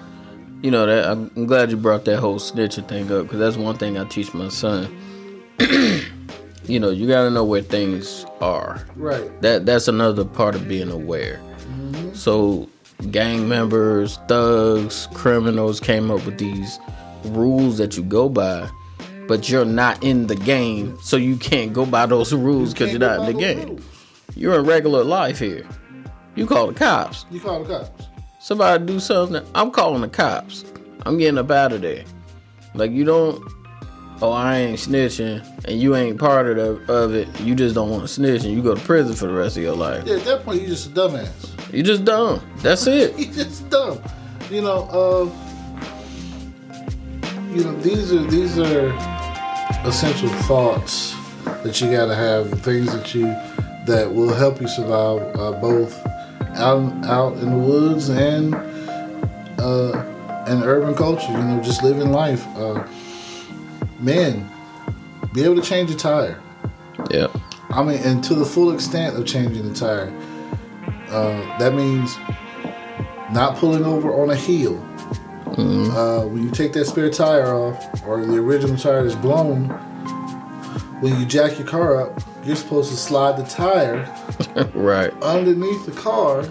you 0.62 0.70
know 0.70 0.86
that. 0.86 1.06
I'm 1.10 1.46
glad 1.46 1.70
you 1.70 1.76
brought 1.76 2.04
that 2.06 2.18
whole 2.18 2.38
snitching 2.38 2.88
thing 2.88 3.10
up 3.12 3.24
because 3.24 3.38
that's 3.38 3.56
one 3.56 3.76
thing 3.76 3.98
I 3.98 4.04
teach 4.04 4.32
my 4.34 4.48
son. 4.48 4.94
you 6.64 6.78
know, 6.80 6.90
you 6.90 7.06
gotta 7.08 7.30
know 7.30 7.44
where 7.44 7.62
things 7.62 8.24
are. 8.40 8.84
Right. 8.96 9.40
That 9.42 9.66
that's 9.66 9.88
another 9.88 10.24
part 10.24 10.54
of 10.54 10.68
being 10.68 10.90
aware. 10.90 11.40
Mm-hmm. 11.60 12.14
So, 12.14 12.68
gang 13.10 13.48
members, 13.48 14.18
thugs, 14.28 15.08
criminals 15.14 15.80
came 15.80 16.10
up 16.10 16.24
with 16.26 16.38
these 16.38 16.78
rules 17.24 17.78
that 17.78 17.96
you 17.96 18.02
go 18.02 18.28
by, 18.28 18.68
but 19.26 19.48
you're 19.48 19.64
not 19.64 20.02
in 20.02 20.26
the 20.26 20.36
game, 20.36 20.96
so 21.02 21.16
you 21.16 21.36
can't 21.36 21.72
go 21.72 21.84
by 21.86 22.06
those 22.06 22.32
rules 22.32 22.72
because 22.72 22.90
you're 22.92 23.00
Can't 23.00 23.28
in 23.28 23.34
the 23.34 23.40
game. 23.40 23.68
rules. 23.68 23.82
You're 24.36 24.58
in 24.60 24.66
regular 24.66 25.02
life 25.04 25.38
here. 25.38 25.66
You 26.36 26.46
call 26.46 26.68
the 26.68 26.74
cops. 26.74 27.26
You 27.30 27.40
call 27.40 27.64
the 27.64 27.78
cops. 27.78 28.06
Somebody 28.40 28.86
do 28.86 29.00
something, 29.00 29.44
I'm 29.54 29.70
calling 29.70 30.00
the 30.00 30.08
cops. 30.08 30.64
I'm 31.04 31.18
getting 31.18 31.38
up 31.38 31.50
out 31.50 31.72
of 31.72 31.80
there. 31.80 32.04
Like 32.74 32.92
you 32.92 33.04
don't. 33.04 33.42
Oh, 34.20 34.32
I 34.32 34.56
ain't 34.58 34.78
snitching, 34.80 35.44
and 35.64 35.80
you 35.80 35.94
ain't 35.94 36.18
part 36.18 36.48
of, 36.48 36.56
the, 36.56 36.92
of 36.92 37.14
it. 37.14 37.28
You 37.40 37.54
just 37.54 37.76
don't 37.76 37.88
want 37.88 38.02
to 38.02 38.08
snitch, 38.08 38.42
and 38.42 38.52
you 38.52 38.62
go 38.62 38.74
to 38.74 38.80
prison 38.80 39.14
for 39.14 39.26
the 39.26 39.32
rest 39.32 39.56
of 39.56 39.62
your 39.62 39.76
life. 39.76 40.04
Yeah, 40.06 40.16
at 40.16 40.24
that 40.24 40.44
point, 40.44 40.60
you 40.62 40.66
just 40.66 40.88
a 40.88 40.90
dumbass. 40.90 41.72
You 41.72 41.84
just 41.84 42.04
dumb. 42.04 42.40
That's 42.56 42.86
it. 42.88 43.16
You 43.16 43.26
just 43.26 43.70
dumb. 43.70 44.02
You 44.50 44.62
know, 44.62 44.88
uh, 44.90 45.30
you 47.52 47.64
know, 47.64 47.76
these 47.80 48.12
are 48.12 48.24
these 48.24 48.58
are 48.58 48.92
essential 49.84 50.28
thoughts 50.44 51.14
that 51.62 51.80
you 51.80 51.90
gotta 51.90 52.14
have, 52.14 52.50
the 52.50 52.56
things 52.56 52.92
that 52.92 53.14
you 53.14 53.26
that 53.86 54.12
will 54.12 54.34
help 54.34 54.60
you 54.60 54.68
survive 54.68 55.20
uh, 55.36 55.52
both 55.60 56.07
out 56.58 57.04
out 57.06 57.36
in 57.38 57.50
the 57.50 57.58
woods 57.58 58.08
and 58.08 58.54
uh, 59.58 60.44
in 60.48 60.62
urban 60.62 60.94
culture. 60.94 61.30
You 61.30 61.38
know, 61.38 61.62
just 61.62 61.82
living 61.82 62.10
life. 62.10 62.46
Uh, 62.56 62.86
man, 63.98 64.48
be 65.32 65.44
able 65.44 65.56
to 65.56 65.62
change 65.62 65.90
a 65.90 65.96
tire. 65.96 66.40
Yeah. 67.10 67.28
I 67.70 67.82
mean, 67.82 67.98
and 67.98 68.24
to 68.24 68.34
the 68.34 68.44
full 68.44 68.72
extent 68.72 69.16
of 69.16 69.26
changing 69.26 69.68
the 69.68 69.74
tire. 69.74 70.12
Uh, 71.08 71.58
that 71.58 71.72
means 71.74 72.16
not 73.32 73.56
pulling 73.56 73.84
over 73.84 74.12
on 74.12 74.30
a 74.30 74.36
hill. 74.36 74.76
Uh, 75.58 76.24
when 76.26 76.44
you 76.44 76.50
take 76.50 76.72
that 76.74 76.84
spare 76.84 77.10
tire 77.10 77.52
off, 77.52 78.06
or 78.06 78.24
the 78.24 78.36
original 78.36 78.76
tire 78.76 79.04
is 79.04 79.16
blown, 79.16 79.68
when 81.00 81.18
you 81.18 81.26
jack 81.26 81.58
your 81.58 81.66
car 81.66 82.00
up, 82.00 82.22
you're 82.44 82.54
supposed 82.54 82.90
to 82.90 82.96
slide 82.96 83.36
the 83.36 83.44
tire 83.44 84.04
Right. 84.74 85.12
underneath 85.22 85.86
the 85.86 85.92
car. 85.92 86.44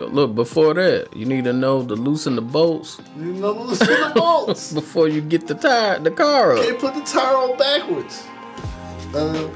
Look, 0.00 0.34
before 0.34 0.74
that, 0.74 1.16
you 1.16 1.24
need 1.26 1.44
to 1.44 1.52
know 1.52 1.84
to 1.84 1.94
loosen 1.94 2.36
the 2.36 2.42
bolts 2.42 3.00
You 3.16 3.32
know, 3.32 3.52
loosen 3.52 3.86
the 3.88 4.12
bolts. 4.14 4.72
before 4.80 5.08
you 5.08 5.20
get 5.20 5.48
the 5.48 5.54
tire, 5.54 5.98
the 5.98 6.10
car 6.12 6.56
Can't 6.56 6.78
put 6.78 6.94
the 6.94 7.00
tire 7.00 7.34
on 7.34 7.56
backwards. 7.58 8.24
Uh, 9.14 9.48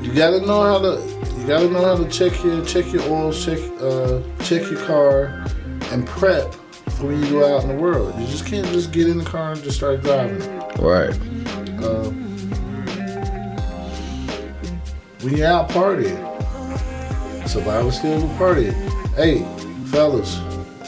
you 0.00 0.12
gotta 0.12 0.40
know 0.40 0.62
how 0.62 0.78
to. 0.78 1.00
You 1.40 1.46
gotta 1.46 1.68
know 1.70 1.82
how 1.84 1.96
to 1.96 2.08
check 2.10 2.42
your 2.44 2.64
check 2.64 2.92
your 2.92 3.02
oils, 3.10 3.44
check 3.44 3.58
uh, 3.80 4.20
check 4.44 4.70
your 4.70 4.84
car, 4.86 5.44
and 5.90 6.06
prep 6.06 6.52
for 6.90 7.06
when 7.06 7.22
you 7.24 7.30
go 7.30 7.56
out 7.56 7.62
in 7.64 7.68
the 7.68 7.74
world. 7.82 8.14
You 8.20 8.26
just 8.26 8.46
can't 8.46 8.66
just 8.68 8.92
get 8.92 9.08
in 9.08 9.18
the 9.18 9.24
car 9.24 9.52
and 9.52 9.62
just 9.62 9.78
start 9.78 10.02
driving. 10.02 10.38
Right. 10.78 11.18
Uh, 11.82 12.10
when 15.22 15.36
you're 15.36 15.46
out 15.46 15.68
partying, 15.68 16.18
survival 17.48 17.90
skills 17.90 18.22
of 18.22 18.30
partying. 18.30 18.74
Hey, 19.14 19.40
fellas, 19.86 20.38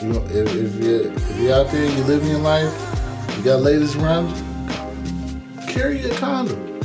you 0.02 0.08
know, 0.08 0.24
if, 0.26 0.54
if 0.54 0.74
you 0.82 1.12
if 1.14 1.40
you're 1.40 1.54
out 1.54 1.70
there, 1.70 1.84
you're 1.84 2.06
living 2.06 2.30
your 2.30 2.38
life, 2.38 2.72
you 3.36 3.42
got 3.42 3.60
ladies 3.60 3.96
around 3.96 4.28
you, 4.28 5.66
carry 5.68 6.02
a 6.02 6.14
condom. 6.16 6.80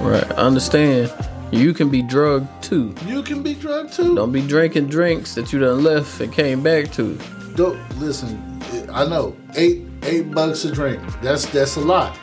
Right. 0.00 0.30
Understand, 0.32 1.12
you 1.52 1.72
can 1.72 1.88
be 1.88 2.02
drugged 2.02 2.62
too. 2.62 2.94
You 3.06 3.22
can 3.22 3.42
be 3.42 3.54
drugged 3.54 3.92
too. 3.92 4.14
Don't 4.16 4.32
be 4.32 4.46
drinking 4.46 4.88
drinks 4.88 5.34
that 5.36 5.52
you 5.52 5.60
done 5.60 5.82
left 5.82 6.20
and 6.20 6.32
came 6.32 6.62
back 6.62 6.90
to. 6.92 7.18
Don't 7.54 7.78
listen. 7.98 8.60
I 8.92 9.06
know 9.06 9.36
eight 9.56 9.82
eight 10.02 10.30
bucks 10.32 10.64
a 10.64 10.72
drink. 10.72 11.00
That's 11.22 11.46
that's 11.46 11.76
a 11.76 11.80
lot. 11.80 12.18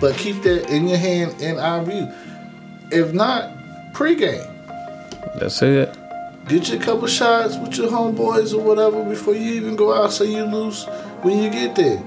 But 0.00 0.16
keep 0.16 0.42
that 0.42 0.70
in 0.70 0.88
your 0.88 0.98
hand 0.98 1.40
in 1.40 1.58
our 1.58 1.84
view. 1.84 2.08
If 2.90 3.12
not, 3.12 3.57
pregame. 3.92 4.46
That's 5.38 5.62
it. 5.62 5.96
Get 6.48 6.70
you 6.70 6.78
a 6.78 6.80
couple 6.80 7.06
shots 7.06 7.56
with 7.56 7.76
your 7.76 7.90
homeboys 7.90 8.54
or 8.54 8.62
whatever 8.62 9.04
before 9.04 9.34
you 9.34 9.52
even 9.54 9.76
go 9.76 9.92
out 9.92 10.12
so 10.12 10.24
you 10.24 10.44
lose 10.44 10.86
when 11.22 11.42
you 11.42 11.50
get 11.50 11.76
there. 11.76 12.02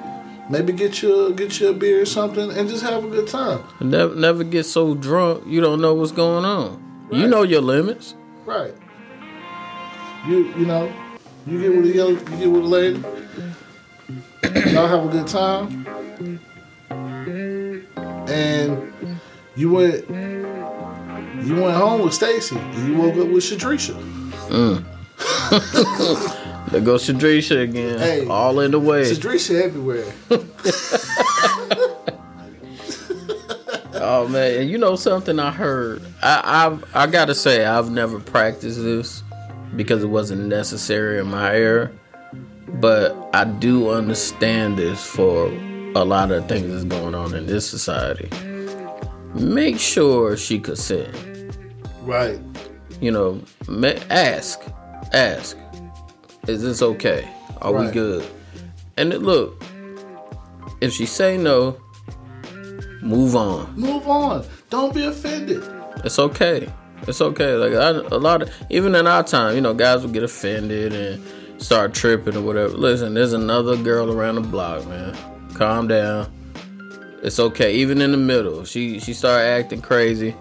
Maybe 0.50 0.74
get 0.74 1.02
you 1.02 1.34
get 1.34 1.60
you 1.60 1.70
a 1.70 1.74
beer 1.74 2.02
or 2.02 2.06
something 2.06 2.52
and 2.52 2.68
just 2.68 2.84
have 2.84 3.06
a 3.06 3.08
good 3.08 3.28
time. 3.28 3.64
Never 3.80 4.16
never 4.16 4.44
get 4.44 4.66
so 4.66 4.96
drunk 4.96 5.44
you 5.48 5.62
don't 5.62 5.80
know 5.80 5.94
what's 5.94 6.12
going 6.12 6.44
on. 6.44 7.08
You 7.12 7.28
know 7.28 7.44
your 7.44 7.62
limits. 7.62 8.16
Right. 8.46 8.74
You 10.28 10.54
you 10.56 10.66
know, 10.66 10.92
you 11.46 11.62
get 11.62 11.76
with 11.76 11.86
a 11.86 11.96
young, 11.96 12.10
you 12.10 12.38
get 12.38 12.48
with 12.48 12.64
a 12.64 12.68
lady. 12.68 13.04
Y'all 14.72 14.88
have 14.88 15.06
a 15.06 15.10
good 15.10 15.28
time. 15.28 15.86
And 18.28 18.94
you 19.56 19.72
went 19.72 20.10
you 21.44 21.62
went 21.62 21.76
home 21.76 22.02
with 22.02 22.14
Stacy 22.14 22.58
and 22.58 22.88
you 22.88 22.98
woke 22.98 23.18
up 23.18 23.28
with 23.28 23.44
Shadrisha. 23.44 23.96
Mm. 24.50 26.38
There 26.72 26.80
goes 26.80 27.06
Shadrisha 27.06 27.64
again. 27.64 28.00
Hey. 28.00 28.26
All 28.28 28.62
in 28.62 28.72
the 28.72 28.80
way. 28.80 29.02
Shadrisha 29.04 29.62
everywhere. 29.62 30.06
Oh 34.04 34.28
man, 34.28 34.62
and 34.62 34.70
you 34.70 34.80
know 34.80 34.96
something 34.96 35.38
I 35.38 35.52
heard. 35.52 36.02
I 36.24 36.66
I've, 36.66 36.84
I 36.96 37.06
gotta 37.06 37.36
say 37.36 37.66
I've 37.66 37.92
never 37.92 38.20
practiced 38.20 38.82
this 38.82 39.24
because 39.76 40.04
it 40.04 40.08
wasn't 40.08 40.48
necessary 40.48 41.20
in 41.20 41.28
my 41.28 41.54
era, 41.56 41.92
but 42.68 43.16
I 43.32 43.44
do 43.46 43.92
understand 43.92 44.78
this 44.80 45.06
for 45.06 45.48
a 45.96 46.04
lot 46.04 46.32
of 46.32 46.50
things 46.50 46.72
that's 46.72 46.84
going 46.84 47.14
on 47.14 47.36
in 47.36 47.46
this 47.46 47.70
society. 47.70 48.28
Make 49.36 49.80
sure 49.80 50.36
she 50.36 50.60
consent. 50.60 51.16
Right. 52.02 52.40
You 53.00 53.12
know, 53.12 53.42
ask, 54.10 54.60
ask, 55.14 55.58
is 56.48 56.62
this 56.62 56.82
okay? 56.82 57.28
Are 57.62 57.74
we 57.74 57.92
good? 57.92 58.28
And 58.98 59.14
it, 59.14 59.22
look, 59.22 59.64
if 60.82 60.94
she 60.94 61.06
say 61.06 61.38
no, 61.38 61.78
move 63.02 63.36
on. 63.36 63.74
Move 63.76 64.08
on. 64.08 64.46
Don't 64.70 64.94
be 64.94 65.06
offended. 65.06 65.64
It's 66.04 66.20
okay. 66.20 66.72
It's 67.08 67.22
okay. 67.22 67.54
Like 67.56 67.74
I, 67.74 67.90
a 67.90 68.18
lot 68.18 68.42
of 68.42 68.52
even 68.70 68.96
in 68.96 69.08
our 69.08 69.24
time, 69.24 69.56
you 69.56 69.62
know, 69.62 69.74
guys 69.74 70.02
would 70.04 70.14
get 70.14 70.24
offended 70.24 70.94
and 70.94 71.24
start 71.62 71.94
tripping 71.94 72.36
or 72.36 72.42
whatever. 72.42 72.76
Listen, 72.76 73.14
there's 73.14 73.34
another 73.34 73.76
girl 73.78 74.12
around 74.12 74.36
the 74.36 74.42
block, 74.42 74.86
man. 74.88 75.16
Calm 75.54 75.88
down. 75.88 76.32
It's 77.24 77.40
okay. 77.40 77.76
Even 77.76 78.02
in 78.02 78.12
the 78.12 78.18
middle, 78.18 78.66
she 78.66 79.00
she 79.00 79.14
started 79.14 79.46
acting 79.46 79.82
crazy. 79.82 80.36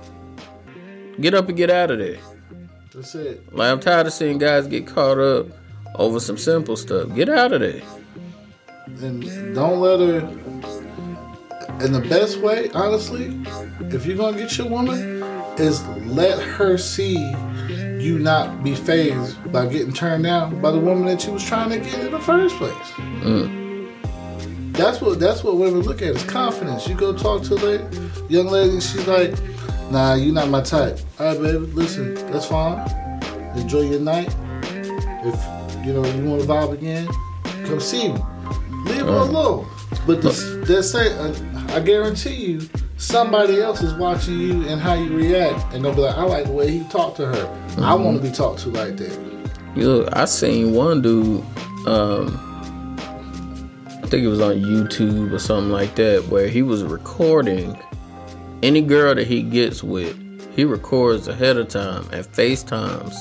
Get 1.21 1.35
up 1.35 1.49
and 1.49 1.57
get 1.57 1.71
out 1.71 1.91
of 1.91 1.99
there. 1.99 2.19
That's 2.95 3.15
it. 3.15 3.55
Like 3.55 3.71
I'm 3.71 3.81
tired 3.81 4.07
of 4.07 4.13
seeing 4.13 4.39
guys 4.39 4.67
get 4.67 4.87
caught 4.87 5.19
up 5.19 5.47
over 5.95 6.19
some 6.21 6.39
simple 6.39 6.77
stuff. 6.77 7.15
Get 7.15 7.29
out 7.29 7.53
of 7.53 7.61
there. 7.61 7.83
And 8.87 9.55
don't 9.55 9.81
let 9.81 10.01
her. 10.01 10.19
And 11.81 11.95
the 11.95 12.05
best 12.09 12.39
way, 12.39 12.69
honestly, 12.75 13.41
if 13.81 14.05
you're 14.05 14.17
gonna 14.17 14.37
get 14.37 14.59
your 14.59 14.69
woman, 14.69 15.23
is 15.59 15.87
let 16.07 16.39
her 16.43 16.79
see 16.79 17.19
you 18.01 18.19
not 18.19 18.65
be 18.65 18.75
phased 18.75 19.53
by 19.53 19.67
getting 19.67 19.93
turned 19.93 20.25
down 20.25 20.61
by 20.61 20.71
the 20.71 20.79
woman 20.79 21.05
that 21.05 21.25
you 21.27 21.33
was 21.33 21.45
trying 21.45 21.71
to 21.71 21.79
get 21.79 21.99
in 22.01 22.11
the 22.11 22.21
first 22.21 22.57
place. 22.57 22.73
Mm. 23.23 24.73
That's 24.73 25.01
what 25.01 25.21
that's 25.21 25.45
what 25.45 25.57
women 25.59 25.83
look 25.83 26.01
at 26.01 26.17
is 26.17 26.25
confidence. 26.25 26.89
You 26.89 26.95
go 26.95 27.15
talk 27.15 27.43
to 27.45 27.55
a 27.55 27.57
lady, 27.57 27.85
young 28.29 28.47
lady, 28.47 28.81
she's 28.81 29.07
like, 29.07 29.35
"Nah, 29.91 30.15
you're 30.15 30.35
not 30.35 30.49
my 30.49 30.63
type." 30.63 30.99
All 31.19 31.27
right, 31.27 31.41
baby, 31.41 31.59
listen, 31.59 32.15
that's 32.31 32.47
fine. 32.47 32.79
Enjoy 33.57 33.83
your 33.83 34.01
night. 34.01 34.35
If 35.23 35.87
you 35.87 35.93
know 35.93 36.05
you 36.05 36.25
want 36.25 36.43
to 36.43 36.49
vibe 36.49 36.73
again, 36.73 37.09
come 37.67 37.81
see 37.81 38.09
me. 38.09 38.21
Leave 38.87 39.01
her 39.01 39.09
alone. 39.09 39.67
But 40.07 40.23
this, 40.23 40.43
they 40.67 40.83
say, 40.83 41.13
uh, 41.19 41.35
I 41.69 41.81
guarantee 41.81 42.35
you, 42.35 42.69
somebody 42.97 43.61
else 43.61 43.83
is 43.83 43.93
watching 43.95 44.39
you 44.39 44.63
and 44.69 44.81
how 44.81 44.95
you 44.95 45.17
react, 45.17 45.75
and 45.75 45.83
gonna 45.83 45.95
be 45.95 46.03
like, 46.03 46.17
"I 46.17 46.23
like 46.23 46.47
the 46.47 46.53
way 46.53 46.71
he 46.71 46.85
talked 46.85 47.17
to 47.17 47.27
her. 47.27 47.59
I 47.79 47.95
want 47.95 48.23
to 48.23 48.23
be 48.23 48.33
talked 48.35 48.61
to 48.61 48.71
like 48.71 48.97
that." 48.97 49.19
You 49.77 49.83
know, 49.85 50.09
I 50.13 50.25
seen 50.25 50.73
one 50.75 51.03
dude, 51.03 51.45
um, 51.87 52.97
I 53.89 54.07
think 54.07 54.25
it 54.25 54.29
was 54.29 54.41
on 54.41 54.57
YouTube 54.57 55.33
or 55.33 55.39
something 55.39 55.71
like 55.71 55.95
that, 55.97 56.27
where 56.29 56.49
he 56.49 56.63
was 56.63 56.83
recording 56.83 57.79
any 58.63 58.81
girl 58.83 59.15
that 59.15 59.27
he 59.27 59.43
gets 59.43 59.83
with. 59.83 60.17
He 60.57 60.65
records 60.65 61.29
ahead 61.29 61.57
of 61.57 61.69
time 61.69 62.05
and 62.13 62.25
FaceTimes 62.27 63.15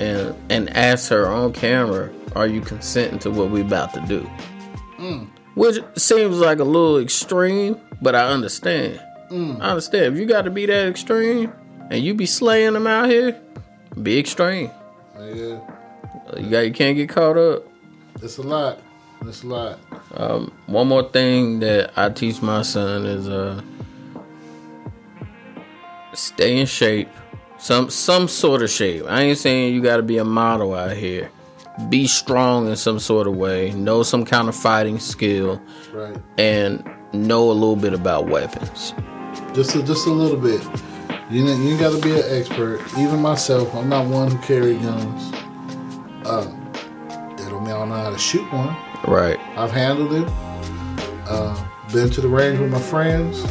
and 0.00 0.34
and 0.48 0.70
asks 0.76 1.08
her 1.08 1.26
on 1.26 1.52
camera, 1.52 2.10
"Are 2.36 2.46
you 2.46 2.60
consenting 2.60 3.18
to 3.20 3.30
what 3.30 3.50
we 3.50 3.60
about 3.60 3.92
to 3.94 4.00
do?" 4.06 4.28
Which 5.54 5.78
seems 5.96 6.38
like 6.38 6.58
a 6.60 6.64
little 6.64 6.98
extreme, 6.98 7.76
but 8.00 8.14
I 8.14 8.28
understand. 8.28 9.00
I 9.30 9.34
understand. 9.70 10.14
If 10.14 10.20
you 10.20 10.26
got 10.26 10.42
to 10.42 10.50
be 10.50 10.66
that 10.66 10.88
extreme 10.88 11.52
and 11.90 12.02
you 12.02 12.14
be 12.14 12.26
slaying 12.26 12.72
them 12.74 12.86
out 12.86 13.08
here, 13.10 13.38
be 14.02 14.18
extreme. 14.18 14.70
Yeah, 15.18 15.58
You 16.36 16.48
got 16.50 16.60
you 16.60 16.72
can't 16.72 16.96
get 16.96 17.08
caught 17.08 17.36
up. 17.36 17.64
it's 18.22 18.38
a 18.38 18.42
lot. 18.42 18.78
It's 19.26 19.42
a 19.42 19.46
lot. 19.48 19.78
Um, 20.14 20.52
one 20.66 20.86
more 20.88 21.02
thing 21.02 21.58
that 21.60 21.92
I 21.98 22.08
teach 22.10 22.40
my 22.40 22.62
son 22.62 23.04
is 23.04 23.28
uh 23.28 23.60
stay 26.14 26.58
in 26.58 26.66
shape. 26.66 27.08
Some 27.58 27.90
some 27.90 28.28
sort 28.28 28.62
of 28.62 28.70
shape. 28.70 29.04
I 29.08 29.22
ain't 29.22 29.38
saying 29.38 29.74
you 29.74 29.82
gotta 29.82 30.02
be 30.02 30.18
a 30.18 30.24
model 30.24 30.74
out 30.74 30.96
here. 30.96 31.30
Be 31.88 32.06
strong 32.06 32.68
in 32.68 32.76
some 32.76 32.98
sort 32.98 33.26
of 33.26 33.36
way. 33.36 33.70
Know 33.72 34.02
some 34.02 34.24
kind 34.24 34.48
of 34.48 34.56
fighting 34.56 34.98
skill 34.98 35.60
Right. 35.92 36.16
and 36.36 36.88
know 37.12 37.50
a 37.50 37.52
little 37.52 37.76
bit 37.76 37.92
about 37.94 38.26
weapons. 38.28 38.94
Just 39.54 39.74
a, 39.76 39.82
just 39.82 40.06
a 40.06 40.10
little 40.10 40.36
bit. 40.38 40.60
You 41.30 41.44
know, 41.44 41.54
you 41.56 41.78
got 41.78 41.92
to 41.92 42.00
be 42.02 42.12
an 42.12 42.24
expert. 42.28 42.80
Even 42.98 43.20
myself, 43.20 43.72
I'm 43.74 43.88
not 43.88 44.06
one 44.06 44.30
who 44.30 44.38
carry 44.38 44.74
guns. 44.78 45.32
Um, 46.26 46.70
that 47.36 47.46
don't 47.48 47.62
mean 47.62 47.72
I 47.72 47.78
don't 47.78 47.90
know 47.90 47.94
how 47.96 48.10
to 48.10 48.18
shoot 48.18 48.50
one. 48.52 48.74
Right. 49.06 49.38
I've 49.56 49.70
handled 49.70 50.12
it. 50.14 50.28
Uh, 51.28 51.54
been 51.92 52.10
to 52.10 52.20
the 52.20 52.28
range 52.28 52.58
with 52.58 52.70
my 52.70 52.80
friends, 52.80 53.42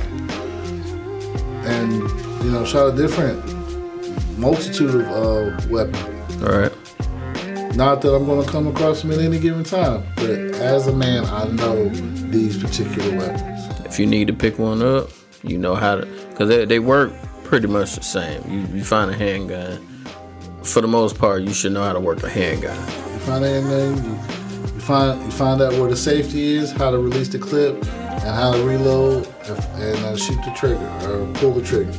and 1.66 2.02
you 2.48 2.54
know, 2.54 2.64
shot 2.64 2.94
a 2.94 2.96
different 2.96 3.44
multitude 4.38 5.04
of 5.04 5.06
uh, 5.06 5.68
weapons. 5.70 6.36
Right. 6.38 6.72
Not 7.76 8.02
that 8.02 8.16
I'm 8.16 8.26
going 8.26 8.46
to 8.46 8.50
come 8.50 8.68
across 8.68 9.02
them 9.02 9.12
at 9.12 9.20
any 9.20 9.38
given 9.38 9.66
time, 9.66 10.06
but 10.16 10.30
as 10.30 10.88
a 10.88 10.94
man, 10.94 11.26
I 11.26 11.44
know 11.50 11.90
these 11.90 12.58
particular 12.58 13.18
weapons. 13.18 13.86
If 13.86 14.00
you 14.00 14.06
need 14.06 14.28
to 14.28 14.34
pick 14.34 14.58
one 14.58 14.82
up, 14.82 15.10
you 15.44 15.58
know 15.58 15.76
how 15.76 15.96
to, 15.96 16.06
because 16.30 16.48
they, 16.48 16.64
they 16.64 16.80
work 16.80 17.12
pretty 17.44 17.68
much 17.68 17.96
the 17.96 18.04
same. 18.04 18.42
You, 18.50 18.78
you 18.78 18.86
find 18.86 19.12
a 19.12 19.14
handgun, 19.14 19.86
for 20.64 20.80
the 20.80 20.88
most 20.88 21.20
part, 21.20 21.42
you 21.42 21.54
should 21.54 21.74
know 21.74 21.84
how 21.84 21.92
to 21.92 22.00
work 22.00 22.24
a 22.24 22.30
handgun. 22.30 22.78
You 22.78 23.20
find 23.20 23.44
in 23.44 23.68
there, 23.68 23.94
you, 23.94 24.12
you 24.74 24.80
find 24.80 25.22
you 25.22 25.32
find 25.32 25.62
out 25.62 25.74
where 25.74 25.90
the 25.90 25.98
safety 25.98 26.56
is, 26.56 26.72
how 26.72 26.92
to 26.92 26.98
release 26.98 27.28
the 27.28 27.40
clip, 27.40 27.76
and 27.84 28.22
how 28.22 28.54
to 28.54 28.64
reload 28.64 29.28
and, 29.44 29.60
and 29.82 30.06
uh, 30.06 30.16
shoot 30.16 30.42
the 30.46 30.54
trigger 30.56 30.88
or 31.10 31.30
pull 31.34 31.52
the 31.52 31.62
trigger. 31.62 31.92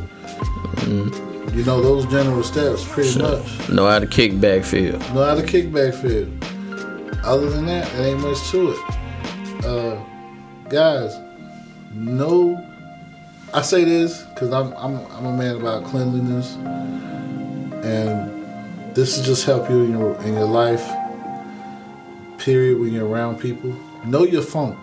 You 0.89 1.65
know 1.65 1.81
those 1.81 2.07
general 2.07 2.43
steps 2.45 2.87
pretty 2.87 3.21
much. 3.21 3.69
Know 3.69 3.87
how 3.87 3.99
to 3.99 4.07
kick 4.07 4.41
back 4.41 4.65
field. 4.65 5.01
Know 5.15 5.25
how 5.25 5.35
to 5.35 5.43
kick 5.43 5.73
back 5.73 5.93
field. 5.95 6.33
Other 7.25 7.51
than 7.51 7.67
that, 7.67 7.93
it 7.95 8.01
ain't 8.01 8.21
much 8.21 8.51
to 8.51 8.71
it. 8.71 9.65
Uh, 9.65 10.05
guys, 10.69 11.19
no. 11.93 12.65
I 13.53 13.63
say 13.63 13.85
this 13.85 14.23
because 14.23 14.53
I'm, 14.53 14.73
I'm 14.75 15.05
I'm 15.11 15.27
a 15.27 15.37
man 15.37 15.57
about 15.57 15.85
cleanliness, 15.85 16.55
and 17.85 18.95
this 18.95 19.17
will 19.17 19.25
just 19.25 19.45
help 19.45 19.69
you 19.69 19.83
in 19.85 19.91
your 19.91 20.15
in 20.23 20.35
your 20.35 20.47
life. 20.47 20.87
Period. 22.39 22.79
When 22.79 22.93
you're 22.93 23.09
around 23.09 23.41
people, 23.41 23.75
know 24.05 24.23
your 24.25 24.43
funk. 24.43 24.79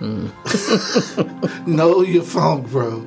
know 1.66 2.02
your 2.02 2.22
funk, 2.22 2.68
bro. 2.68 3.06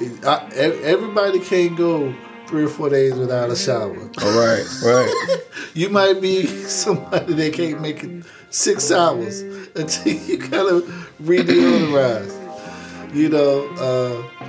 I, 0.00 0.48
everybody 0.52 1.40
can't 1.40 1.76
go 1.76 2.14
three 2.46 2.64
or 2.64 2.68
four 2.68 2.90
days 2.90 3.14
without 3.14 3.50
a 3.50 3.56
shower. 3.56 3.98
All 4.22 4.38
right, 4.38 4.64
right. 4.84 5.38
You 5.74 5.90
might 5.90 6.22
be 6.22 6.46
somebody 6.46 7.34
that 7.34 7.52
can't 7.52 7.82
make 7.82 8.02
it 8.02 8.24
six 8.48 8.90
hours 8.90 9.42
until 9.74 10.12
you 10.26 10.38
kind 10.38 10.70
of 10.70 11.10
re-deodorize. 11.20 13.14
You 13.14 13.28
know, 13.28 13.68
uh, 13.74 14.46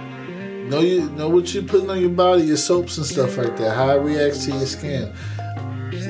know 0.69 0.79
you 0.79 1.09
know 1.09 1.27
what 1.27 1.53
you're 1.53 1.63
putting 1.63 1.89
on 1.89 1.99
your 1.99 2.11
body, 2.11 2.43
your 2.43 2.55
soaps 2.55 2.97
and 2.97 3.05
stuff 3.05 3.37
like 3.37 3.57
that. 3.57 3.75
How 3.75 3.97
it 3.97 4.01
reacts 4.03 4.45
to 4.45 4.51
your 4.51 4.65
skin. 4.65 5.13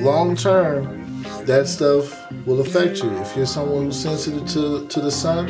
Long 0.00 0.36
term, 0.36 1.24
that 1.46 1.66
stuff 1.66 2.30
will 2.46 2.60
affect 2.60 3.02
you. 3.02 3.10
If 3.18 3.36
you're 3.36 3.46
someone 3.46 3.86
who's 3.86 4.00
sensitive 4.00 4.46
to 4.50 4.86
to 4.86 5.00
the 5.00 5.10
sun, 5.10 5.48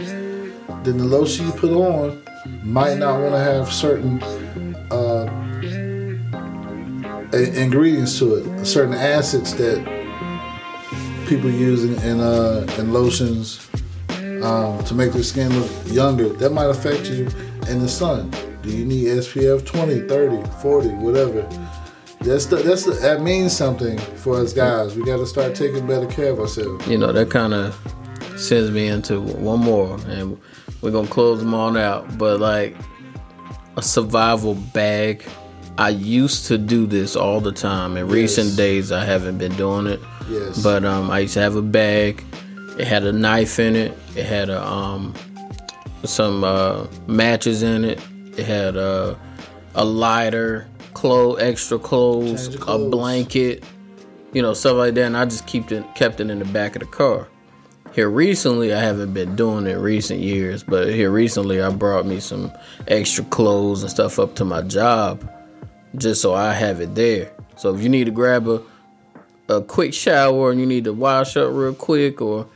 then 0.88 0.96
the 0.96 1.04
lotion 1.04 1.46
you 1.46 1.52
put 1.52 1.70
on 1.70 2.22
might 2.64 2.96
not 2.96 3.20
want 3.20 3.34
to 3.34 3.38
have 3.38 3.70
certain 3.70 4.22
uh, 4.90 5.26
ingredients 7.32 8.18
to 8.18 8.36
it, 8.36 8.64
certain 8.64 8.94
acids 8.94 9.54
that 9.56 9.84
people 11.26 11.50
use 11.50 11.84
in 11.84 11.94
in, 12.02 12.20
uh, 12.20 12.66
in 12.78 12.92
lotions 12.92 13.68
um, 14.42 14.82
to 14.84 14.94
make 14.94 15.12
their 15.12 15.22
skin 15.22 15.54
look 15.60 15.70
younger. 15.86 16.30
That 16.30 16.50
might 16.50 16.70
affect 16.70 17.10
you 17.10 17.28
in 17.68 17.80
the 17.80 17.88
sun. 17.88 18.30
Do 18.62 18.70
you 18.70 18.86
need 18.86 19.06
SPF 19.08 19.66
20, 19.66 20.08
30, 20.08 20.50
40, 20.62 20.88
whatever? 20.94 21.42
That's 22.20 22.46
the, 22.46 22.56
that's 22.56 22.84
the, 22.84 22.92
that 22.92 23.20
means 23.20 23.54
something 23.54 23.98
for 23.98 24.40
us 24.40 24.54
guys. 24.54 24.96
We 24.96 25.04
got 25.04 25.18
to 25.18 25.26
start 25.26 25.54
taking 25.54 25.86
better 25.86 26.06
care 26.06 26.30
of 26.30 26.40
ourselves. 26.40 26.86
You 26.88 26.96
know 26.96 27.12
that 27.12 27.30
kind 27.30 27.52
of 27.52 27.78
sends 28.38 28.70
me 28.70 28.86
into 28.88 29.20
one 29.20 29.60
more, 29.60 29.98
and 30.06 30.38
we're 30.80 30.90
gonna 30.90 31.08
close 31.08 31.40
them 31.40 31.54
on 31.54 31.76
out. 31.76 32.18
But 32.18 32.40
like 32.40 32.76
a 33.76 33.82
survival 33.82 34.54
bag, 34.54 35.24
I 35.76 35.90
used 35.90 36.46
to 36.46 36.58
do 36.58 36.86
this 36.86 37.16
all 37.16 37.40
the 37.40 37.52
time. 37.52 37.96
In 37.96 38.06
yes. 38.06 38.14
recent 38.14 38.56
days, 38.56 38.90
I 38.92 39.04
haven't 39.04 39.38
been 39.38 39.54
doing 39.56 39.86
it. 39.86 40.00
Yes. 40.28 40.62
But 40.62 40.84
um, 40.84 41.10
I 41.10 41.20
used 41.20 41.34
to 41.34 41.40
have 41.40 41.56
a 41.56 41.62
bag. 41.62 42.24
It 42.78 42.86
had 42.86 43.04
a 43.04 43.12
knife 43.12 43.58
in 43.58 43.76
it. 43.76 43.96
It 44.16 44.26
had 44.26 44.50
a 44.50 44.64
um, 44.64 45.14
some 46.04 46.44
uh, 46.44 46.86
matches 47.06 47.62
in 47.62 47.84
it. 47.84 48.00
It 48.36 48.46
had 48.46 48.76
a 48.76 49.18
a 49.74 49.84
lighter, 49.84 50.66
clothes, 50.94 51.40
extra 51.40 51.78
clothes, 51.78 52.56
clothes, 52.56 52.86
a 52.86 52.90
blanket, 52.90 53.64
you 54.32 54.42
know, 54.42 54.54
stuff 54.54 54.76
like 54.76 54.94
that. 54.94 55.06
And 55.06 55.16
I 55.16 55.24
just 55.24 55.46
kept 55.46 55.72
it 55.72 55.84
kept 55.94 56.20
it 56.20 56.30
in 56.30 56.38
the 56.38 56.44
back 56.44 56.76
of 56.76 56.80
the 56.80 56.86
car. 56.86 57.28
Here 57.92 58.10
recently, 58.10 58.72
I 58.72 58.80
haven't 58.80 59.14
been 59.14 59.34
doing 59.34 59.66
it 59.66 59.74
recent 59.74 60.20
years, 60.20 60.62
but 60.62 60.88
here 60.92 61.10
recently, 61.10 61.60
I 61.62 61.70
brought 61.70 62.06
me 62.06 62.20
some 62.20 62.52
extra 62.86 63.24
clothes 63.24 63.82
and 63.82 63.90
stuff 63.90 64.18
up 64.18 64.34
to 64.36 64.44
my 64.44 64.62
job, 64.62 65.28
just 65.96 66.20
so 66.20 66.34
I 66.34 66.52
have 66.52 66.80
it 66.80 66.94
there. 66.94 67.32
So 67.56 67.74
if 67.74 67.82
you 67.82 67.88
need 67.88 68.04
to 68.04 68.10
grab 68.10 68.46
a 68.48 68.62
a 69.48 69.62
quick 69.62 69.94
shower 69.94 70.50
and 70.50 70.60
you 70.60 70.66
need 70.66 70.84
to 70.84 70.92
wash 70.92 71.36
up 71.36 71.50
real 71.52 71.74
quick, 71.74 72.20
or 72.20 72.46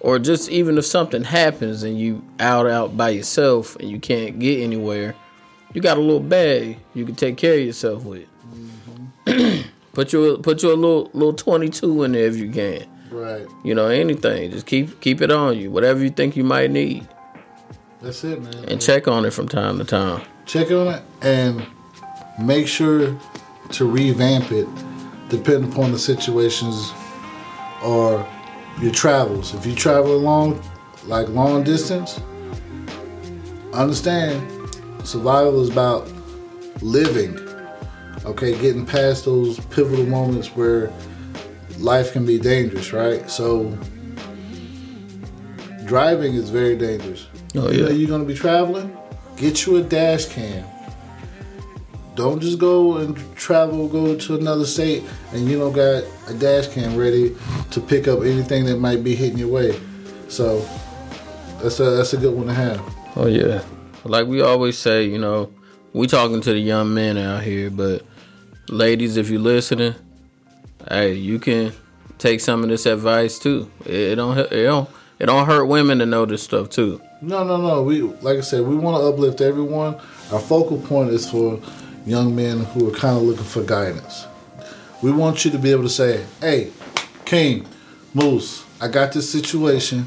or 0.00 0.18
just 0.18 0.50
even 0.50 0.78
if 0.78 0.84
something 0.84 1.22
happens 1.22 1.82
and 1.82 1.98
you 1.98 2.24
out 2.40 2.66
out 2.66 2.96
by 2.96 3.10
yourself 3.10 3.76
and 3.76 3.88
you 3.88 4.00
can't 4.00 4.38
get 4.38 4.60
anywhere, 4.60 5.14
you 5.72 5.80
got 5.80 5.96
a 5.96 6.00
little 6.00 6.20
bag 6.20 6.78
you 6.94 7.04
can 7.04 7.14
take 7.14 7.36
care 7.36 7.54
of 7.54 7.60
yourself 7.60 8.04
with. 8.04 8.26
Mm-hmm. 9.26 9.68
put 9.92 10.12
your 10.12 10.38
put 10.38 10.62
your 10.62 10.74
little 10.76 11.10
little 11.14 11.34
twenty 11.34 11.68
two 11.68 12.02
in 12.02 12.12
there 12.12 12.26
if 12.26 12.36
you 12.36 12.50
can. 12.50 12.86
Right. 13.10 13.46
You 13.64 13.74
know 13.74 13.88
anything, 13.88 14.50
just 14.50 14.66
keep 14.66 15.00
keep 15.00 15.20
it 15.20 15.30
on 15.30 15.58
you. 15.58 15.70
Whatever 15.70 16.02
you 16.02 16.10
think 16.10 16.36
you 16.36 16.44
might 16.44 16.70
need. 16.70 17.06
That's 18.00 18.24
it, 18.24 18.40
man. 18.40 18.64
And 18.66 18.80
check 18.80 19.08
on 19.08 19.24
it 19.24 19.32
from 19.32 19.48
time 19.48 19.78
to 19.78 19.84
time. 19.84 20.22
Check 20.46 20.70
on 20.70 20.94
it 20.94 21.02
and 21.22 21.66
make 22.40 22.66
sure 22.66 23.18
to 23.72 23.84
revamp 23.84 24.50
it 24.52 24.66
depending 25.28 25.70
upon 25.70 25.92
the 25.92 25.98
situations 25.98 26.92
or 27.84 28.26
your 28.80 28.92
travels. 28.92 29.54
If 29.54 29.66
you 29.66 29.74
travel 29.74 30.18
long, 30.18 30.62
like 31.06 31.28
long 31.28 31.62
distance, 31.62 32.20
understand 33.72 34.40
survival 35.04 35.62
is 35.62 35.70
about 35.70 36.10
living. 36.80 37.38
Okay, 38.24 38.58
getting 38.60 38.84
past 38.84 39.24
those 39.24 39.58
pivotal 39.66 40.06
moments 40.06 40.48
where 40.48 40.92
life 41.80 42.12
can 42.12 42.26
be 42.26 42.38
dangerous, 42.38 42.92
right? 42.92 43.28
So 43.30 43.76
driving 45.84 46.34
is 46.34 46.50
very 46.50 46.76
dangerous. 46.76 47.26
Oh, 47.56 47.70
yeah. 47.70 47.70
You 47.70 47.82
know 47.82 47.90
you're 47.90 48.08
gonna 48.08 48.24
be 48.24 48.34
traveling, 48.34 48.96
get 49.36 49.66
you 49.66 49.76
a 49.76 49.82
dash 49.82 50.26
cam. 50.26 50.64
Don't 52.14 52.40
just 52.40 52.58
go 52.58 52.98
and 52.98 53.16
travel, 53.34 53.88
go 53.88 54.14
to 54.14 54.34
another 54.36 54.66
state, 54.66 55.02
and 55.32 55.48
you 55.48 55.58
don't 55.58 55.72
got 55.72 56.04
a 56.28 56.34
dash 56.34 56.68
cam 56.68 56.96
ready 56.96 57.34
to 57.70 57.80
pick 57.80 58.08
up 58.08 58.20
anything 58.20 58.66
that 58.66 58.78
might 58.78 59.02
be 59.02 59.14
hitting 59.14 59.38
your 59.38 59.48
way. 59.48 59.80
So 60.28 60.60
that's 61.62 61.80
a 61.80 61.90
that's 61.90 62.12
a 62.12 62.18
good 62.18 62.34
one 62.34 62.46
to 62.48 62.54
have. 62.54 62.80
Oh 63.16 63.26
yeah, 63.26 63.62
like 64.04 64.26
we 64.26 64.42
always 64.42 64.76
say, 64.76 65.04
you 65.04 65.18
know, 65.18 65.52
we 65.92 66.06
talking 66.06 66.40
to 66.42 66.52
the 66.52 66.60
young 66.60 66.92
men 66.92 67.16
out 67.16 67.42
here, 67.42 67.70
but 67.70 68.02
ladies, 68.68 69.16
if 69.16 69.30
you're 69.30 69.40
listening, 69.40 69.94
hey, 70.88 71.14
you 71.14 71.38
can 71.38 71.72
take 72.18 72.40
some 72.40 72.62
of 72.62 72.68
this 72.68 72.86
advice 72.86 73.38
too. 73.38 73.70
It, 73.84 74.16
don't 74.16 74.38
it 74.38 74.64
don't 74.64 74.88
it 75.18 75.26
don't 75.26 75.46
hurt 75.46 75.66
women 75.66 75.98
to 75.98 76.06
know 76.06 76.26
this 76.26 76.42
stuff 76.42 76.70
too. 76.70 77.00
No, 77.20 77.44
no, 77.44 77.56
no. 77.56 77.82
We 77.82 78.02
like 78.02 78.38
I 78.38 78.40
said, 78.42 78.66
we 78.66 78.76
want 78.76 79.02
to 79.02 79.08
uplift 79.08 79.40
everyone. 79.40 79.94
Our 80.32 80.40
focal 80.40 80.80
point 80.80 81.10
is 81.10 81.30
for 81.30 81.60
young 82.06 82.34
men 82.34 82.60
who 82.60 82.88
are 82.88 82.96
kind 82.96 83.16
of 83.16 83.22
looking 83.22 83.44
for 83.44 83.62
guidance. 83.62 84.26
We 85.02 85.10
want 85.10 85.44
you 85.44 85.50
to 85.52 85.58
be 85.58 85.70
able 85.70 85.82
to 85.84 85.88
say, 85.88 86.24
hey, 86.40 86.70
King, 87.24 87.66
Moose, 88.14 88.64
I 88.80 88.88
got 88.88 89.12
this 89.12 89.30
situation. 89.30 90.06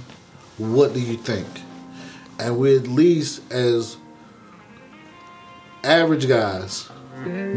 What 0.57 0.93
do 0.93 0.99
you 0.99 1.17
think? 1.17 1.47
And 2.39 2.57
we 2.57 2.75
at 2.77 2.87
least, 2.87 3.51
as 3.51 3.97
average 5.83 6.27
guys, 6.27 6.89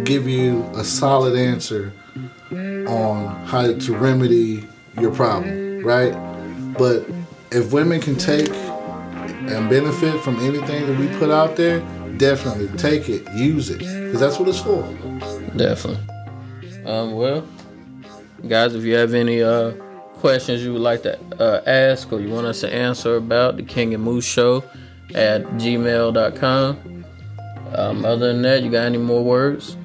give 0.05 0.29
you 0.29 0.62
a 0.75 0.85
solid 0.85 1.37
answer 1.37 1.92
on 2.51 3.47
how 3.47 3.73
to 3.73 3.97
remedy 3.97 4.66
your 5.01 5.14
problem, 5.14 5.85
right? 5.85 6.12
But 6.79 7.07
if 7.51 7.73
women 7.73 8.01
can 8.01 8.16
take 8.16 8.51
and 8.51 9.71
benefit 9.71 10.21
from 10.23 10.38
anything 10.40 10.87
that 10.87 10.99
we 10.99 11.09
put 11.19 11.31
out 11.31 11.57
there, 11.57 11.81
definitely 12.16 12.69
take 12.79 13.09
it, 13.09 13.27
use 13.35 13.71
it, 13.71 13.79
because 13.79 14.21
that's 14.21 14.38
what 14.38 14.49
it's 14.49 14.61
for. 14.61 14.83
Definitely. 15.57 16.05
Um, 16.85 17.12
well, 17.12 17.47
guys, 18.49 18.75
if 18.75 18.85
you 18.85 18.95
have 18.95 19.14
any 19.14 19.42
uh, 19.42 19.73
questions 20.14 20.64
you 20.64 20.73
would 20.73 20.83
like 20.83 21.03
to 21.03 21.19
uh, 21.38 21.62
ask 21.66 22.12
or 22.12 22.21
you 22.21 22.31
want 22.31 22.47
us 22.47 22.61
to 22.61 22.73
answer 22.73 23.16
about 23.16 23.57
the 23.57 23.62
King 23.62 23.95
and 23.95 24.03
Moose 24.03 24.25
Show 24.25 24.64
at 25.14 25.42
gmail.com. 25.42 26.96
Um, 27.77 28.05
other 28.05 28.33
than 28.33 28.43
that, 28.43 28.62
you 28.62 28.71
got 28.71 28.87
any 28.87 28.99
more 28.99 29.23
words? 29.23 29.77